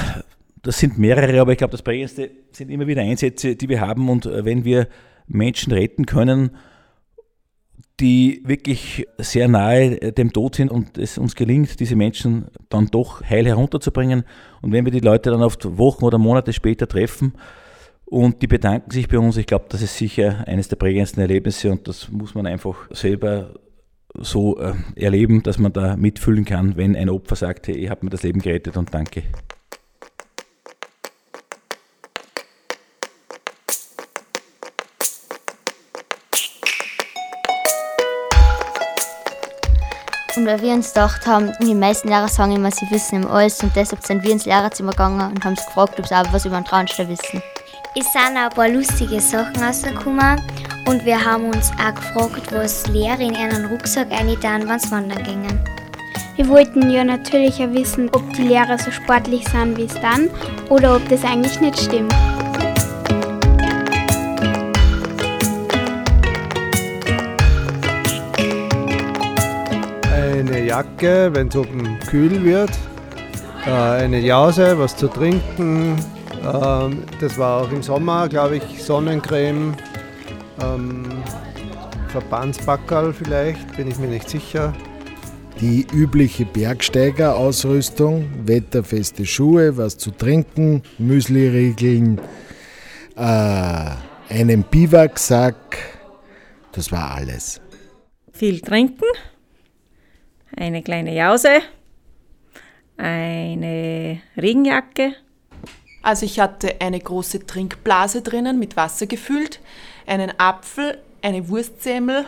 das 0.61 0.77
sind 0.77 0.99
mehrere, 0.99 1.39
aber 1.41 1.53
ich 1.53 1.57
glaube, 1.57 1.71
das 1.71 1.81
prägendste 1.81 2.29
sind 2.51 2.69
immer 2.69 2.85
wieder 2.85 3.01
Einsätze, 3.01 3.55
die 3.55 3.69
wir 3.69 3.81
haben 3.81 4.09
und 4.09 4.25
äh, 4.25 4.45
wenn 4.45 4.65
wir 4.65 4.87
Menschen 5.27 5.73
retten 5.73 6.05
können, 6.05 6.51
die 7.99 8.41
wirklich 8.45 9.05
sehr 9.17 9.47
nahe 9.47 10.01
äh, 10.01 10.11
dem 10.11 10.31
Tod 10.31 10.55
sind 10.55 10.71
und 10.71 10.97
es 10.97 11.17
uns 11.17 11.35
gelingt, 11.35 11.79
diese 11.79 11.95
Menschen 11.95 12.47
dann 12.69 12.87
doch 12.87 13.23
heil 13.23 13.45
herunterzubringen. 13.45 14.23
Und 14.61 14.71
wenn 14.71 14.85
wir 14.85 14.91
die 14.91 14.99
Leute 14.99 15.31
dann 15.31 15.43
oft 15.43 15.77
Wochen 15.77 16.05
oder 16.05 16.17
Monate 16.17 16.53
später 16.53 16.87
treffen, 16.87 17.33
und 18.09 18.41
die 18.41 18.47
bedanken 18.47 18.89
sich 18.89 19.07
bei 19.07 19.19
uns. 19.19 19.37
Ich 19.37 19.45
glaube, 19.45 19.65
das 19.69 19.83
ist 19.83 19.95
sicher 19.95 20.43
eines 20.47 20.67
der 20.67 20.77
prägendsten 20.77 21.21
Erlebnisse 21.21 21.71
und 21.71 21.87
das 21.87 22.09
muss 22.09 22.33
man 22.33 22.47
einfach 22.47 22.89
selber 22.89 23.53
so 24.17 24.59
äh, 24.59 24.73
erleben, 24.95 25.43
dass 25.43 25.59
man 25.59 25.71
da 25.71 25.95
mitfühlen 25.95 26.43
kann, 26.43 26.75
wenn 26.75 26.95
ein 26.95 27.09
Opfer 27.09 27.35
sagt, 27.35 27.67
hey, 27.67 27.77
ihr 27.77 27.91
habt 27.91 28.03
mir 28.03 28.09
das 28.09 28.23
Leben 28.23 28.41
gerettet 28.41 28.77
und 28.77 28.91
danke. 28.93 29.23
Und 40.35 40.45
weil 40.45 40.61
wir 40.61 40.73
uns 40.73 40.93
gedacht 40.93 41.25
haben, 41.25 41.51
die 41.61 41.73
meisten 41.73 42.07
Lehrer 42.07 42.27
sagen 42.27 42.51
immer, 42.51 42.71
sie 42.71 42.89
wissen 42.91 43.23
immer 43.23 43.31
alles 43.31 43.61
und 43.63 43.75
deshalb 43.75 44.05
sind 44.05 44.23
wir 44.23 44.31
ins 44.31 44.45
Lehrerzimmer 44.45 44.91
gegangen 44.91 45.31
und 45.31 45.43
haben 45.43 45.55
sie 45.55 45.65
gefragt, 45.65 45.99
ob 45.99 46.07
sie 46.07 46.15
auch 46.15 46.31
was 46.31 46.45
über 46.45 46.55
den 46.55 46.65
Traunstein 46.65 47.09
wissen. 47.09 47.41
Es 47.95 48.13
sind 48.13 48.37
auch 48.37 48.43
ein 48.43 48.49
paar 48.51 48.69
lustige 48.69 49.19
Sachen 49.19 49.61
rausgekommen 49.61 50.39
und 50.87 51.03
wir 51.03 51.23
haben 51.23 51.45
uns 51.45 51.71
auch 51.71 51.95
gefragt, 51.95 52.51
was 52.51 52.87
Lehrer 52.87 53.19
in 53.19 53.33
ihren 53.33 53.65
Rucksack 53.65 54.11
eingetan, 54.11 54.67
wenn 54.69 54.79
sie 54.79 54.91
wandern 54.91 55.23
gingen. 55.23 55.59
Wir 56.35 56.47
wollten 56.47 56.89
ja 56.89 57.03
natürlich 57.03 57.55
auch 57.55 57.71
wissen, 57.71 58.09
ob 58.13 58.31
die 58.33 58.43
Lehrer 58.43 58.77
so 58.77 58.91
sportlich 58.91 59.45
sind 59.49 59.75
wie 59.77 59.85
es 59.85 59.93
dann 59.95 60.29
oder 60.69 60.95
ob 60.95 61.09
das 61.09 61.23
eigentlich 61.23 61.59
nicht 61.59 61.79
stimmt. 61.79 62.13
Jacke, 70.69 71.31
wenn 71.33 71.47
es 71.47 71.55
oben 71.55 71.97
kühl 72.11 72.43
wird, 72.43 72.69
äh, 73.65 73.71
eine 73.71 74.19
Jause, 74.19 74.77
was 74.77 74.95
zu 74.95 75.07
trinken. 75.07 75.95
ähm, 76.43 77.05
Das 77.19 77.39
war 77.39 77.63
auch 77.63 77.71
im 77.71 77.81
Sommer, 77.81 78.29
glaube 78.29 78.57
ich, 78.57 78.83
Sonnencreme, 78.83 79.73
ähm, 80.61 81.05
Verbandspackerl 82.09 83.13
vielleicht, 83.13 83.77
bin 83.77 83.87
ich 83.87 83.97
mir 83.97 84.09
nicht 84.09 84.29
sicher. 84.29 84.71
Die 85.59 85.87
übliche 85.91 86.45
Bergsteigerausrüstung, 86.45 88.29
wetterfeste 88.45 89.25
Schuhe, 89.25 89.75
was 89.75 89.97
zu 89.97 90.11
trinken, 90.11 90.83
Müsliriegeln, 90.99 92.21
äh, 93.15 93.89
einen 94.29 94.61
Biwaksack, 94.69 95.55
das 96.73 96.91
war 96.91 97.15
alles. 97.15 97.59
Viel 98.31 98.61
trinken, 98.61 99.05
eine 100.55 100.81
kleine 100.83 101.13
Jause, 101.13 101.61
eine 102.97 104.21
Regenjacke. 104.37 105.15
Also 106.01 106.25
ich 106.25 106.39
hatte 106.39 106.79
eine 106.79 106.99
große 106.99 107.45
Trinkblase 107.45 108.21
drinnen, 108.21 108.59
mit 108.59 108.75
Wasser 108.75 109.05
gefüllt, 109.05 109.59
einen 110.07 110.31
Apfel, 110.39 110.97
eine 111.21 111.47
Wurstsemmel 111.49 112.25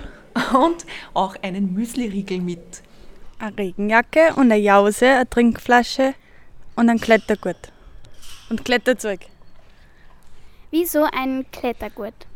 und 0.54 0.86
auch 1.13 1.36
einen 1.42 1.74
Müsliriegel 1.74 2.42
mit. 2.42 2.82
Eine 3.40 3.58
Regenjacke 3.58 4.34
und 4.36 4.51
eine 4.51 4.58
Jause, 4.58 5.08
eine 5.08 5.30
Trinkflasche 5.30 6.13
und 6.75 6.90
ein 6.90 7.00
Klettergurt. 7.00 7.72
Und 8.50 8.66
Kletterzeug. 8.66 9.22
Wieso 10.70 11.04
ein 11.12 11.46
Klettergurt? 11.51 12.28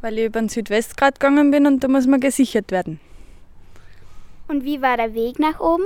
Weil 0.00 0.18
ich 0.18 0.26
über 0.26 0.40
den 0.40 0.48
Südwestgrad 0.48 1.20
gegangen 1.20 1.50
bin 1.50 1.66
und 1.66 1.82
da 1.84 1.88
muss 1.88 2.06
man 2.06 2.20
gesichert 2.20 2.70
werden. 2.70 3.00
Und 4.52 4.66
wie 4.66 4.82
war 4.82 4.98
der 4.98 5.14
Weg 5.14 5.38
nach 5.38 5.60
oben? 5.60 5.84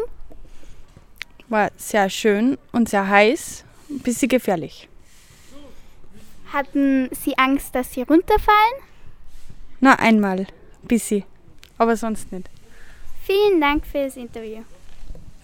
War 1.49 1.70
sehr 1.76 2.11
schön 2.11 2.58
und 2.73 2.88
sehr 2.88 3.08
heiß, 3.08 3.64
ein 3.88 4.00
bisschen 4.00 4.28
gefährlich. 4.28 4.88
Hatten 6.52 7.08
Sie 7.12 7.38
Angst, 7.38 7.76
dass 7.76 7.92
Sie 7.92 8.02
runterfallen? 8.02 8.75
Na, 9.78 9.94
einmal, 10.00 10.40
ein 10.40 10.88
bisschen, 10.88 11.23
aber 11.78 11.96
sonst 11.96 12.32
nicht. 12.32 12.50
Vielen 13.23 13.61
Dank 13.61 13.87
für 13.87 14.02
das 14.02 14.16
Interview. 14.16 14.62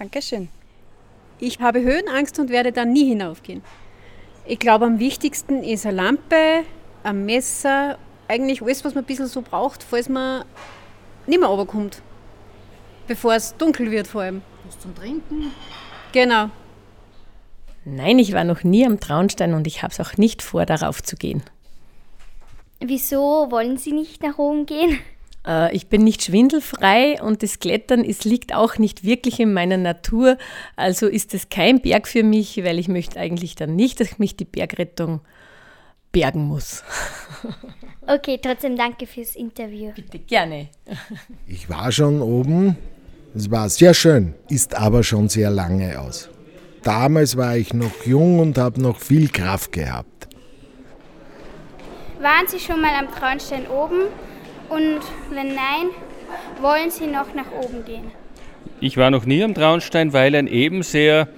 Dankeschön. 0.00 0.48
Ich 1.38 1.60
habe 1.60 1.80
Höhenangst 1.80 2.40
und 2.40 2.50
werde 2.50 2.72
dann 2.72 2.92
nie 2.92 3.06
hinaufgehen. 3.06 3.62
Ich 4.46 4.58
glaube, 4.58 4.86
am 4.86 4.98
wichtigsten 4.98 5.62
ist 5.62 5.86
eine 5.86 5.94
Lampe, 5.94 6.64
ein 7.04 7.24
Messer, 7.24 7.98
eigentlich 8.26 8.62
alles, 8.62 8.84
was 8.84 8.96
man 8.96 9.04
ein 9.04 9.06
bisschen 9.06 9.28
so 9.28 9.42
braucht, 9.42 9.84
falls 9.84 10.08
man 10.08 10.44
nicht 11.28 11.38
mehr 11.38 11.48
runterkommt. 11.48 12.02
Bevor 13.12 13.34
es 13.34 13.54
dunkel 13.58 13.90
wird 13.90 14.06
vor 14.06 14.22
allem. 14.22 14.40
Was 14.64 14.78
zum 14.78 14.94
Trinken? 14.94 15.52
Genau. 16.12 16.48
Nein, 17.84 18.18
ich 18.18 18.32
war 18.32 18.42
noch 18.42 18.64
nie 18.64 18.86
am 18.86 19.00
Traunstein 19.00 19.52
und 19.52 19.66
ich 19.66 19.82
habe 19.82 19.92
es 19.92 20.00
auch 20.00 20.16
nicht 20.16 20.40
vor, 20.40 20.64
darauf 20.64 21.02
zu 21.02 21.16
gehen. 21.16 21.42
Wieso 22.80 23.50
wollen 23.50 23.76
Sie 23.76 23.92
nicht 23.92 24.22
nach 24.22 24.38
oben 24.38 24.64
gehen? 24.64 24.98
Äh, 25.46 25.76
ich 25.76 25.88
bin 25.88 26.04
nicht 26.04 26.22
schwindelfrei 26.22 27.22
und 27.22 27.42
das 27.42 27.58
Klettern 27.58 28.02
es 28.02 28.24
liegt 28.24 28.54
auch 28.54 28.78
nicht 28.78 29.04
wirklich 29.04 29.40
in 29.40 29.52
meiner 29.52 29.76
Natur. 29.76 30.38
Also 30.76 31.06
ist 31.06 31.34
es 31.34 31.50
kein 31.50 31.82
Berg 31.82 32.08
für 32.08 32.22
mich, 32.22 32.64
weil 32.64 32.78
ich 32.78 32.88
möchte 32.88 33.20
eigentlich 33.20 33.56
dann 33.56 33.76
nicht, 33.76 34.00
dass 34.00 34.18
mich 34.18 34.36
die 34.36 34.46
Bergrettung 34.46 35.20
bergen 36.12 36.46
muss. 36.46 36.82
Okay, 38.04 38.40
trotzdem 38.42 38.76
danke 38.76 39.06
fürs 39.06 39.36
Interview. 39.36 39.92
Bitte 39.94 40.18
gerne. 40.18 40.68
Ich 41.46 41.70
war 41.70 41.92
schon 41.92 42.20
oben, 42.20 42.76
es 43.34 43.50
war 43.50 43.68
sehr 43.68 43.94
schön, 43.94 44.34
ist 44.48 44.74
aber 44.74 45.02
schon 45.02 45.28
sehr 45.28 45.50
lange 45.50 45.98
aus. 45.98 46.28
Damals 46.82 47.36
war 47.36 47.56
ich 47.56 47.72
noch 47.72 48.04
jung 48.04 48.40
und 48.40 48.58
habe 48.58 48.80
noch 48.80 48.98
viel 48.98 49.28
Kraft 49.28 49.72
gehabt. 49.72 50.28
Waren 52.20 52.46
Sie 52.46 52.58
schon 52.58 52.80
mal 52.80 52.92
am 52.98 53.10
Traunstein 53.12 53.66
oben? 53.66 54.02
Und 54.68 55.00
wenn 55.30 55.48
nein, 55.48 55.88
wollen 56.60 56.90
Sie 56.90 57.06
noch 57.06 57.34
nach 57.34 57.50
oben 57.52 57.84
gehen? 57.84 58.10
Ich 58.80 58.96
war 58.96 59.10
noch 59.10 59.24
nie 59.24 59.42
am 59.42 59.54
Traunstein, 59.54 60.12
weil 60.12 60.34
ein 60.34 60.46
Ebenseher 60.46 61.28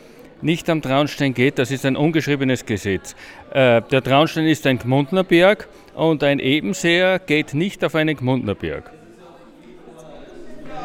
nicht 0.41 0.69
am 0.69 0.83
Traunstein 0.83 1.35
geht. 1.35 1.59
Das 1.59 1.71
ist 1.71 1.85
ein 1.85 1.97
ungeschriebenes 1.97 2.67
Gesetz. 2.67 3.15
Äh, 3.53 3.83
der 3.83 4.03
Traunstein 4.03 4.47
ist 4.47 4.67
ein 4.67 4.79
Gmundner 4.79 5.25
Berg 5.25 5.69
und 5.95 6.23
ein 6.23 6.39
Ebenseher 6.39 7.19
geht 7.19 7.55
nicht 7.55 7.85
auf 7.85 7.95
einen 7.95 8.17
Gmundner 8.17 8.55
Berg. 8.55 8.91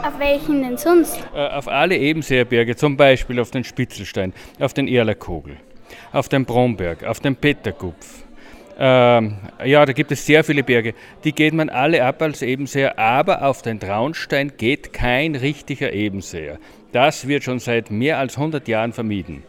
Auf 0.04 0.18
welchen 0.18 0.64
denn 0.64 0.78
sonst? 0.78 1.20
Äh, 1.36 1.48
auf 1.48 1.68
alle 1.68 1.98
Ebenseerberge, 1.98 2.76
zum 2.76 2.96
Beispiel 2.96 3.40
auf 3.40 3.52
den 3.52 3.64
Spitzelstein, 3.64 4.34
auf 4.60 4.74
den 4.74 4.88
Erlerkogel, 4.88 5.58
auf 6.12 6.30
den 6.30 6.46
Bromberg, 6.46 7.04
auf 7.04 7.20
den 7.20 7.36
Pettergupf. 7.36 8.24
Ähm, 8.82 9.38
ja, 9.66 9.86
da 9.86 9.92
gibt 9.92 10.12
es 10.14 10.26
sehr 10.26 10.44
viele 10.46 10.64
Berge. 10.64 10.94
Die 11.26 11.34
geht 11.34 11.54
man 11.54 11.70
alle 11.70 12.04
ab 12.06 12.22
als 12.22 12.42
Ebenseher, 12.42 12.98
aber 12.98 13.44
auf 13.44 13.62
den 13.62 13.78
Traunstein 13.78 14.54
geht 14.56 14.94
kein 14.94 15.36
richtiger 15.36 15.92
Ebenseher. 15.92 16.60
Das 16.94 17.28
wird 17.28 17.44
schon 17.44 17.60
seit 17.60 17.92
mehr 17.92 18.20
als 18.20 18.38
100 18.38 18.68
Jahren 18.70 18.94
vermieden. 18.94 19.44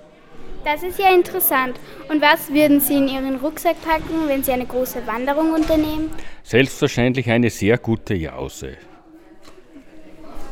Das 0.65 0.83
ist 0.83 0.99
ja 0.99 1.15
interessant. 1.15 1.79
Und 2.09 2.21
was 2.21 2.53
würden 2.53 2.81
Sie 2.81 2.95
in 2.95 3.09
Ihren 3.09 3.37
Rucksack 3.37 3.77
packen, 3.83 4.29
wenn 4.29 4.43
Sie 4.43 4.53
eine 4.53 4.67
große 4.67 5.07
Wanderung 5.07 5.53
unternehmen? 5.53 6.11
Selbstverständlich 6.43 7.31
eine 7.31 7.51
sehr 7.51 7.79
gute 7.79 8.15
Jause. 8.15 8.77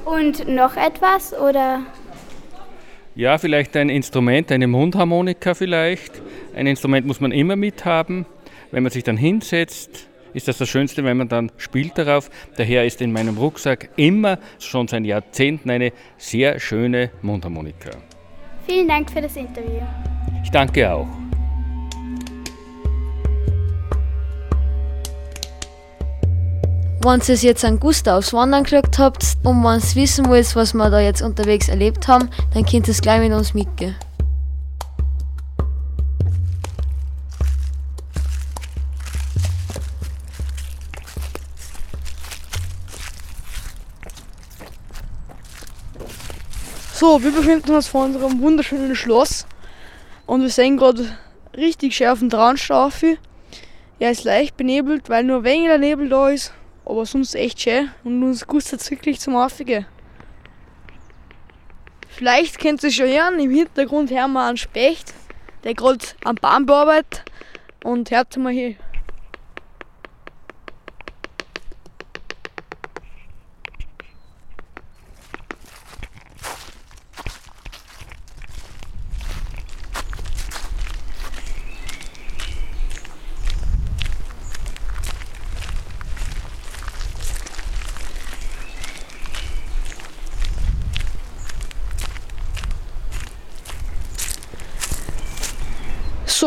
Und 0.09 0.49
noch 0.49 0.77
etwas 0.77 1.35
oder? 1.35 1.83
Ja, 3.15 3.37
vielleicht 3.37 3.77
ein 3.77 3.91
Instrument, 3.91 4.51
eine 4.51 4.67
Mundharmonika 4.67 5.53
vielleicht. 5.53 6.23
Ein 6.55 6.67
Instrument 6.67 7.07
muss 7.07 7.21
man 7.21 7.31
immer 7.31 7.57
mithaben. 7.57 8.25
Wenn 8.71 8.85
man 8.85 8.93
sich 8.93 9.05
dann 9.05 9.19
hinsetzt, 9.19 10.09
ist 10.33 10.49
das 10.49 10.57
das 10.57 10.69
Schönste, 10.69 11.05
wenn 11.05 11.19
man 11.19 11.29
dann 11.29 11.53
spielt 11.59 11.99
darauf. 11.99 12.31
Daher 12.57 12.87
ist 12.87 13.03
in 13.03 13.13
meinem 13.13 13.37
Rucksack 13.37 13.91
immer 13.97 14.39
schon 14.59 14.89
seit 14.89 15.05
Jahrzehnten 15.05 15.69
eine 15.69 15.93
sehr 16.17 16.59
schöne 16.59 17.11
Mundharmonika. 17.21 17.91
Vielen 18.67 18.89
Dank 18.89 19.11
für 19.11 19.21
das 19.21 19.37
Interview. 19.37 19.83
Ich 20.43 20.51
danke 20.51 20.91
auch. 20.91 21.28
Wenn 27.01 27.23
ihr 27.27 27.35
jetzt 27.37 27.65
einen 27.65 27.79
Gustav 27.79 28.19
aufs 28.19 28.33
Wandern 28.33 28.65
gekriegt 28.65 28.99
habt 28.99 29.25
und 29.45 29.63
wenn 29.63 29.79
ihr 29.79 29.95
wissen 29.95 30.27
wollt, 30.27 30.57
was 30.57 30.75
wir 30.75 30.91
da 30.91 30.99
jetzt 30.99 31.23
unterwegs 31.23 31.69
erlebt 31.69 32.09
haben, 32.09 32.29
dann 32.53 32.67
könnt 32.67 32.89
ihr 32.89 32.93
es 32.93 33.01
gleich 33.01 33.21
mit 33.21 33.33
uns 33.33 33.55
mitgehen. 33.55 33.95
So, 46.93 47.23
wir 47.23 47.31
befinden 47.31 47.77
uns 47.77 47.87
vor 47.87 48.07
unserem 48.07 48.41
wunderschönen 48.43 48.97
Schloss 48.97 49.47
und 50.27 50.43
wir 50.43 50.51
sehen 50.51 50.77
gerade 50.77 51.07
richtig 51.57 51.95
schärfen 51.95 52.29
Traunstaufe. 52.29 53.19
Er 54.01 54.11
ist 54.11 54.25
leicht 54.25 54.57
benebelt, 54.57 55.09
weil 55.09 55.23
nur 55.23 55.45
weniger 55.45 55.79
Nebel 55.79 56.09
da 56.09 56.29
ist, 56.31 56.53
aber 56.89 57.05
sonst 57.05 57.35
echt 57.35 57.61
schön 57.61 57.91
und 58.03 58.23
uns 58.23 58.47
gustet 58.47 58.91
wirklich 58.91 59.21
zum 59.21 59.37
Aufgehen. 59.37 59.87
Vielleicht 62.09 62.59
kennt 62.59 62.83
ihr 62.83 62.91
schon 62.91 63.07
hören, 63.07 63.39
im 63.39 63.51
Hintergrund 63.51 64.11
hören 64.11 64.33
wir 64.33 64.47
einen 64.47 64.57
Specht, 64.57 65.13
der 65.65 65.75
gerade 65.75 66.05
am 66.25 66.35
Baum 66.37 66.67
bearbeitet 66.67 67.25
und 67.85 68.11
hört 68.11 68.37
mal 68.39 68.53
hier. 68.53 68.75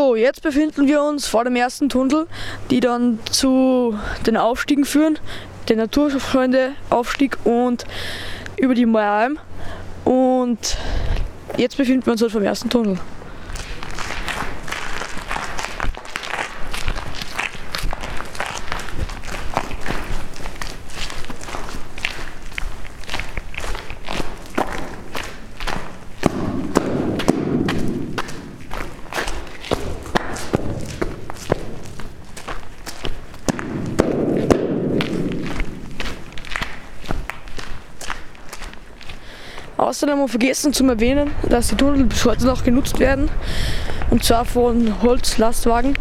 So, 0.02 0.16
jetzt 0.16 0.42
befinden 0.42 0.88
wir 0.88 1.04
uns 1.04 1.28
vor 1.28 1.44
dem 1.44 1.56
ersten 1.56 1.88
Tunnel, 1.88 2.26
die 2.72 2.80
dann 2.80 3.20
zu 3.30 3.96
den 4.26 4.36
Aufstiegen 4.36 4.84
führen. 4.84 5.20
Der 5.70 5.76
Naturfreunde-Aufstieg 5.76 7.38
und 7.44 7.86
über 8.58 8.74
die 8.74 8.88
Mooralm. 8.88 9.38
Und 10.04 10.76
jetzt 11.56 11.78
befinden 11.78 12.04
wir 12.08 12.14
uns 12.14 12.22
halt 12.24 12.32
vom 12.32 12.42
ersten 12.42 12.72
Tunnel. 12.72 12.98
Haben 40.10 40.20
wir 40.20 40.28
vergessen 40.28 40.74
zu 40.74 40.84
erwähnen, 40.88 41.30
dass 41.48 41.68
die 41.68 41.76
Tunnel 41.76 42.06
bis 42.06 42.26
heute 42.26 42.46
noch 42.46 42.64
genutzt 42.64 43.00
werden. 43.00 43.30
Und 44.10 44.24
zwar 44.24 44.46
von 44.46 45.02
Holzlastwagen, 45.02 45.94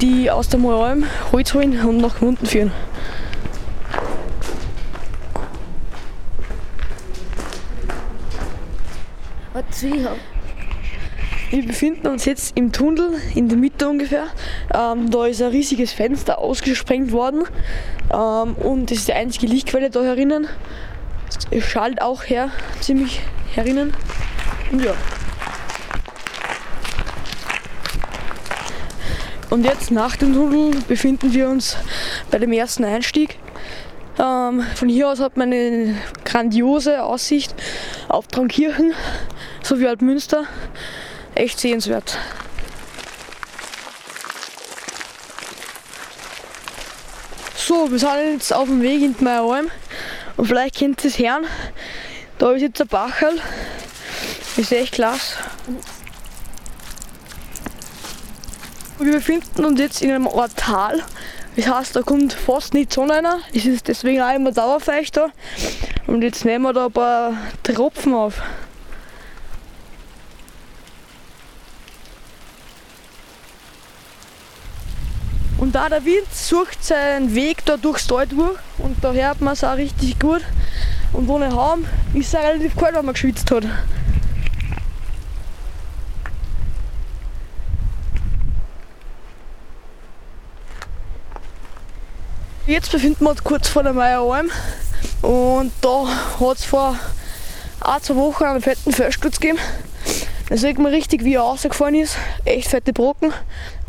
die 0.00 0.30
aus 0.30 0.48
der 0.48 0.60
Mooralm 0.60 1.04
Holz 1.32 1.52
holen 1.52 1.78
und 1.84 1.98
nach 1.98 2.22
unten 2.22 2.46
führen. 2.46 2.70
Wir 11.50 11.66
befinden 11.66 12.06
uns 12.06 12.24
jetzt 12.26 12.56
im 12.56 12.72
Tunnel, 12.72 13.14
in 13.34 13.48
der 13.48 13.58
Mitte 13.58 13.88
ungefähr. 13.88 14.26
Ähm, 14.72 15.10
da 15.10 15.26
ist 15.26 15.42
ein 15.42 15.50
riesiges 15.50 15.92
Fenster 15.92 16.38
ausgesprengt 16.38 17.12
worden 17.12 17.44
ähm, 18.12 18.54
und 18.54 18.90
das 18.90 18.98
ist 18.98 19.08
die 19.08 19.14
einzige 19.14 19.46
Lichtquelle 19.46 19.90
da 19.90 20.02
herinnen. 20.02 20.46
Es 21.50 21.64
schallt 21.64 22.02
auch 22.02 22.24
her, 22.24 22.50
ziemlich 22.80 23.20
herinnen. 23.54 23.94
Und 24.72 24.84
ja. 24.84 24.94
Und 29.48 29.64
jetzt 29.64 29.90
nach 29.90 30.16
dem 30.16 30.34
Tunnel 30.34 30.82
befinden 30.88 31.32
wir 31.32 31.48
uns 31.48 31.76
bei 32.30 32.38
dem 32.38 32.52
ersten 32.52 32.84
Einstieg. 32.84 33.38
Ähm, 34.18 34.64
von 34.74 34.88
hier 34.88 35.08
aus 35.08 35.20
hat 35.20 35.36
man 35.36 35.52
eine 35.52 35.94
grandiose 36.24 37.02
Aussicht 37.02 37.54
auf 38.08 38.26
Traunkirchen 38.26 38.92
sowie 39.62 39.86
Altmünster. 39.86 40.44
Echt 41.34 41.60
sehenswert. 41.60 42.18
So, 47.56 47.90
wir 47.90 47.98
sind 47.98 48.32
jetzt 48.32 48.52
auf 48.52 48.68
dem 48.68 48.80
Weg 48.82 49.02
in 49.02 49.16
die 49.16 49.24
Meieralm. 49.24 49.70
Und 50.36 50.46
vielleicht 50.46 50.76
kennt 50.76 51.02
ihr 51.04 51.10
es 51.10 51.18
hören. 51.18 51.46
Da 52.38 52.52
ist 52.52 52.62
jetzt 52.62 52.80
ein 52.80 52.88
Bachel. 52.88 53.40
Ist 54.56 54.72
echt 54.72 54.94
klasse. 54.94 55.36
Wir 58.98 59.12
befinden 59.12 59.64
uns 59.64 59.80
jetzt 59.80 60.02
in 60.02 60.10
einem 60.10 60.26
Ort 60.26 60.56
Tal. 60.56 61.02
Das 61.56 61.66
heißt, 61.66 61.96
da 61.96 62.02
kommt 62.02 62.34
fast 62.34 62.74
nicht 62.74 62.92
Sonne 62.92 63.14
rein. 63.14 63.26
Es 63.54 63.64
ist 63.64 63.88
deswegen 63.88 64.20
auch 64.20 64.34
immer 64.34 64.52
dauerfeucht 64.52 65.16
da. 65.16 65.28
Und 66.06 66.22
jetzt 66.22 66.44
nehmen 66.44 66.64
wir 66.64 66.72
da 66.72 66.86
ein 66.86 66.92
paar 66.92 67.34
Tropfen 67.62 68.14
auf. 68.14 68.40
Und 75.58 75.74
da 75.74 75.88
der 75.88 76.04
Wind 76.04 76.32
sucht 76.32 76.84
seinen 76.84 77.34
Weg 77.34 77.64
da 77.64 77.76
durchs 77.78 78.06
Tal 78.06 78.26
durch 78.26 78.58
und 78.78 79.02
da 79.02 79.12
hört 79.12 79.40
man 79.40 79.54
es 79.54 79.64
auch 79.64 79.76
richtig 79.76 80.18
gut. 80.18 80.42
Und 81.12 81.28
ohne 81.28 81.50
Haum 81.52 81.84
ist 82.14 82.28
es 82.28 82.34
auch 82.34 82.44
relativ 82.44 82.76
kalt, 82.76 82.94
wenn 82.94 83.04
man 83.04 83.14
geschwitzt 83.14 83.50
hat. 83.50 83.64
Jetzt 92.66 92.90
befinden 92.90 93.24
wir 93.24 93.30
uns 93.30 93.44
kurz 93.44 93.68
vor 93.68 93.84
der 93.84 93.92
Meieralm 93.92 94.50
und 95.22 95.72
da 95.80 96.06
hat 96.40 96.58
es 96.58 96.64
vor 96.64 96.98
ein, 97.80 98.02
zwei 98.02 98.16
Wochen 98.16 98.42
einen 98.42 98.60
fetten 98.60 98.92
Felssturz 98.92 99.38
gegeben. 99.38 99.60
Da 100.48 100.56
sieht 100.56 100.78
man 100.78 100.92
richtig, 100.92 101.24
wie 101.24 101.34
er 101.34 101.42
rausgefallen 101.42 101.94
ist. 101.94 102.16
Echt 102.44 102.68
fette 102.68 102.92
Brocken. 102.92 103.32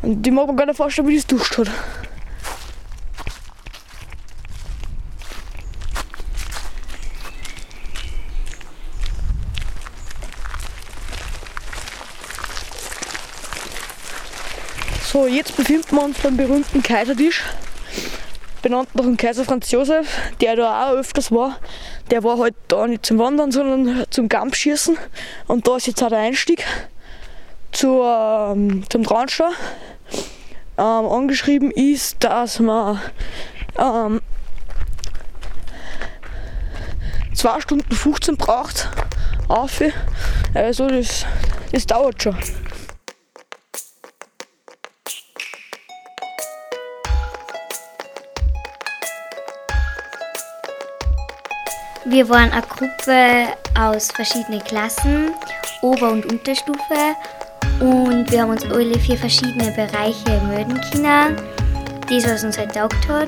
Und 0.01 0.23
die 0.23 0.31
mag 0.31 0.47
man 0.47 0.57
gar 0.57 0.65
nicht 0.65 0.77
vorstellen, 0.77 1.07
wie 1.07 1.15
das 1.15 1.25
duscht 1.25 1.57
hat. 1.57 1.69
So, 15.09 15.25
jetzt 15.25 15.55
befinden 15.55 15.95
wir 15.95 16.03
uns 16.03 16.19
beim 16.19 16.35
berühmten 16.35 16.83
Kaisertisch, 16.83 17.41
benannt 18.61 18.93
nach 18.93 19.05
dem 19.05 19.15
Kaiser 19.15 19.45
Franz 19.45 19.71
Josef, 19.71 20.05
der 20.41 20.57
da 20.57 20.89
auch 20.89 20.95
öfters 20.95 21.31
war. 21.31 21.59
Der 22.11 22.25
war 22.25 22.37
halt 22.37 22.55
da 22.67 22.85
nicht 22.85 23.05
zum 23.05 23.17
Wandern, 23.17 23.53
sondern 23.53 24.03
zum 24.09 24.27
Gampfschießen. 24.27 24.97
Und 25.47 25.65
da 25.65 25.77
ist 25.77 25.87
jetzt 25.87 26.03
auch 26.03 26.09
der 26.09 26.17
Einstieg 26.17 26.65
zur, 27.71 28.51
ähm, 28.51 28.83
zum 28.89 29.05
Traunstall. 29.05 29.53
Ähm, 30.77 31.05
angeschrieben 31.05 31.71
ist, 31.71 32.21
dass 32.21 32.59
man 32.59 32.99
ähm, 33.79 34.19
2 37.33 37.61
Stunden 37.61 37.95
15 37.95 38.35
braucht. 38.35 38.89
Auf. 39.47 39.81
Also 40.53 40.89
das, 40.89 41.25
das 41.71 41.85
dauert 41.85 42.21
schon. 42.21 42.35
Wir 52.09 52.29
waren 52.29 52.49
eine 52.51 52.61
Gruppe 52.61 53.47
aus 53.77 54.13
verschiedenen 54.13 54.63
Klassen, 54.63 55.31
Ober- 55.81 56.13
und 56.13 56.25
Unterstufe. 56.31 57.15
Und 57.81 58.31
wir 58.31 58.43
haben 58.43 58.51
uns 58.51 58.63
alle 58.63 58.97
vier 58.97 59.17
verschiedene 59.17 59.73
Bereiche 59.73 60.41
melden 60.47 60.79
können. 60.89 61.35
Das, 62.09 62.25
was 62.25 62.45
uns 62.45 62.57
halt 62.57 62.73
taugt 62.73 63.05
hat. 63.09 63.27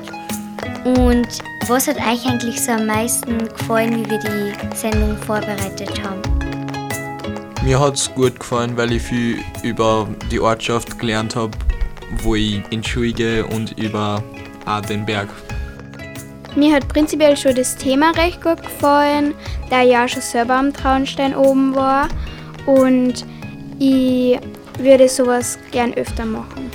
Und 0.86 1.28
was 1.68 1.88
hat 1.88 1.98
euch 1.98 2.26
eigentlich 2.26 2.58
so 2.58 2.72
am 2.72 2.86
meisten 2.86 3.48
gefallen, 3.48 4.02
wie 4.02 4.10
wir 4.12 4.18
die 4.18 4.74
Sendung 4.74 5.14
vorbereitet 5.18 6.02
haben? 6.02 6.22
Mir 7.62 7.78
hat 7.78 7.96
es 7.96 8.10
gut 8.14 8.40
gefallen, 8.40 8.78
weil 8.78 8.92
ich 8.92 9.02
viel 9.02 9.44
über 9.62 10.08
die 10.30 10.40
Ortschaft 10.40 10.98
gelernt 10.98 11.36
habe, 11.36 11.52
wo 12.22 12.34
ich 12.34 12.62
in 12.70 12.82
Schule 12.82 13.12
gehe 13.12 13.46
und 13.46 13.78
über 13.78 14.22
auch 14.64 14.80
den 14.80 15.04
Berg. 15.04 15.28
Mir 16.56 16.74
hat 16.74 16.88
prinzipiell 16.88 17.36
schon 17.36 17.54
das 17.54 17.76
Thema 17.76 18.10
recht 18.12 18.42
gut 18.42 18.62
gefallen, 18.62 19.34
da 19.70 19.82
ich 19.82 19.90
ja 19.90 20.08
schon 20.08 20.22
selber 20.22 20.54
am 20.54 20.72
Traunstein 20.72 21.34
oben 21.34 21.74
war. 21.74 22.08
Und 22.66 23.24
ich 23.78 24.38
würde 24.78 25.08
sowas 25.08 25.58
gern 25.70 25.94
öfter 25.94 26.24
machen. 26.24 26.70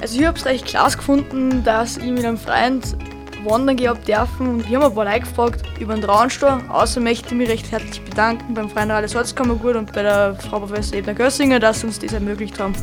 Also 0.00 0.18
ich 0.18 0.26
habe 0.26 0.38
es 0.38 0.44
recht 0.46 0.66
klasse 0.66 0.96
gefunden, 0.96 1.62
dass 1.62 1.96
ich 1.96 2.10
mit 2.10 2.24
einem 2.24 2.38
Freund 2.38 2.96
wandern 3.44 3.76
gehen 3.76 3.88
habe 3.88 4.00
dürfen 4.00 4.48
und 4.48 4.68
wir 4.68 4.78
haben 4.78 4.86
ein 4.86 4.94
paar 4.94 5.04
Leute 5.04 5.20
gefragt 5.20 5.62
über 5.78 5.94
den 5.94 6.02
Traunstall. 6.02 6.60
Außer 6.68 7.00
möchte 7.00 7.28
ich 7.28 7.34
mich 7.34 7.48
recht 7.48 7.70
herzlich 7.70 8.02
bedanken 8.02 8.54
beim 8.54 8.68
Freien 8.68 8.90
Radio 8.90 9.08
Salzkammergut 9.08 9.76
und 9.76 9.92
bei 9.92 10.02
der 10.02 10.34
Frau 10.34 10.60
Professor 10.60 10.98
Edna 10.98 11.12
Gössinger, 11.12 11.58
dass 11.58 11.80
sie 11.80 11.86
uns 11.86 11.98
das 11.98 12.12
ermöglicht 12.12 12.58
haben. 12.58 12.74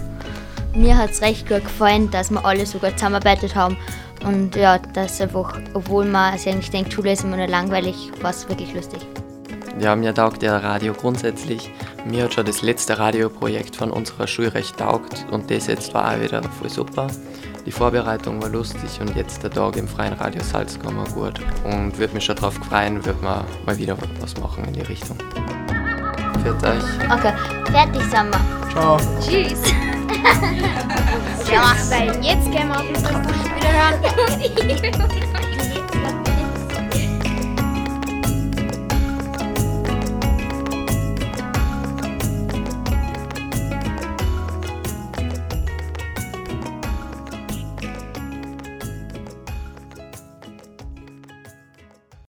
Mir 0.77 0.95
hat 0.95 1.09
es 1.09 1.21
recht 1.21 1.47
gut 1.49 1.63
gefallen, 1.63 2.11
dass 2.11 2.29
wir 2.29 2.45
alle 2.45 2.65
so 2.67 2.77
gut 2.77 2.91
zusammenarbeitet 2.91 3.55
haben. 3.55 3.75
Und 4.23 4.55
ja, 4.55 4.77
dass 4.77 5.19
einfach, 5.19 5.59
obwohl 5.73 6.05
man 6.05 6.37
sich 6.37 6.51
eigentlich 6.53 6.69
denkt, 6.69 6.93
Schule 6.93 7.13
ist 7.13 7.23
immer 7.23 7.37
nur 7.37 7.47
langweilig, 7.47 8.11
war 8.21 8.29
es 8.29 8.47
wirklich 8.47 8.73
lustig. 8.75 8.99
Ja, 9.79 9.95
mir 9.95 10.13
taugt 10.13 10.43
ja 10.43 10.57
Radio 10.57 10.93
grundsätzlich. 10.93 11.71
Mir 12.05 12.25
hat 12.25 12.33
schon 12.35 12.45
das 12.45 12.61
letzte 12.61 12.97
Radioprojekt 12.99 13.75
von 13.75 13.91
unserer 13.91 14.27
Schule 14.27 14.53
recht 14.53 14.77
taugt 14.77 15.25
und 15.31 15.49
das 15.49 15.67
jetzt 15.67 15.93
war 15.93 16.13
auch 16.13 16.21
wieder 16.21 16.43
voll 16.43 16.69
super. 16.69 17.07
Die 17.65 17.71
Vorbereitung 17.71 18.41
war 18.41 18.49
lustig 18.49 19.01
und 19.01 19.15
jetzt 19.15 19.43
der 19.43 19.51
Tag 19.51 19.77
im 19.77 19.87
Freien 19.87 20.13
Radio 20.13 20.41
Salzkammer 20.43 21.05
gut. 21.05 21.39
Und 21.63 21.97
würde 21.97 22.13
mich 22.13 22.25
schon 22.25 22.35
darauf 22.35 22.53
freuen, 22.53 23.03
wird 23.03 23.21
man 23.21 23.45
mal 23.65 23.77
wieder 23.77 23.97
was 24.19 24.37
machen 24.37 24.63
in 24.65 24.73
die 24.73 24.81
Richtung. 24.81 25.17
Für 26.43 26.53
euch. 26.53 27.11
Okay, 27.11 27.33
fertig 27.71 28.01
sind 28.03 28.31
wir. 28.31 28.71
Ciao. 28.71 28.97
Tschüss. 29.19 29.96
Ja, 31.51 31.75
weil 31.89 32.23
jetzt 32.23 32.51
gehen 32.51 32.67
wir 32.67 32.77
auf 32.77 32.85
den 32.85 32.95
Wiederhören. 33.55 33.99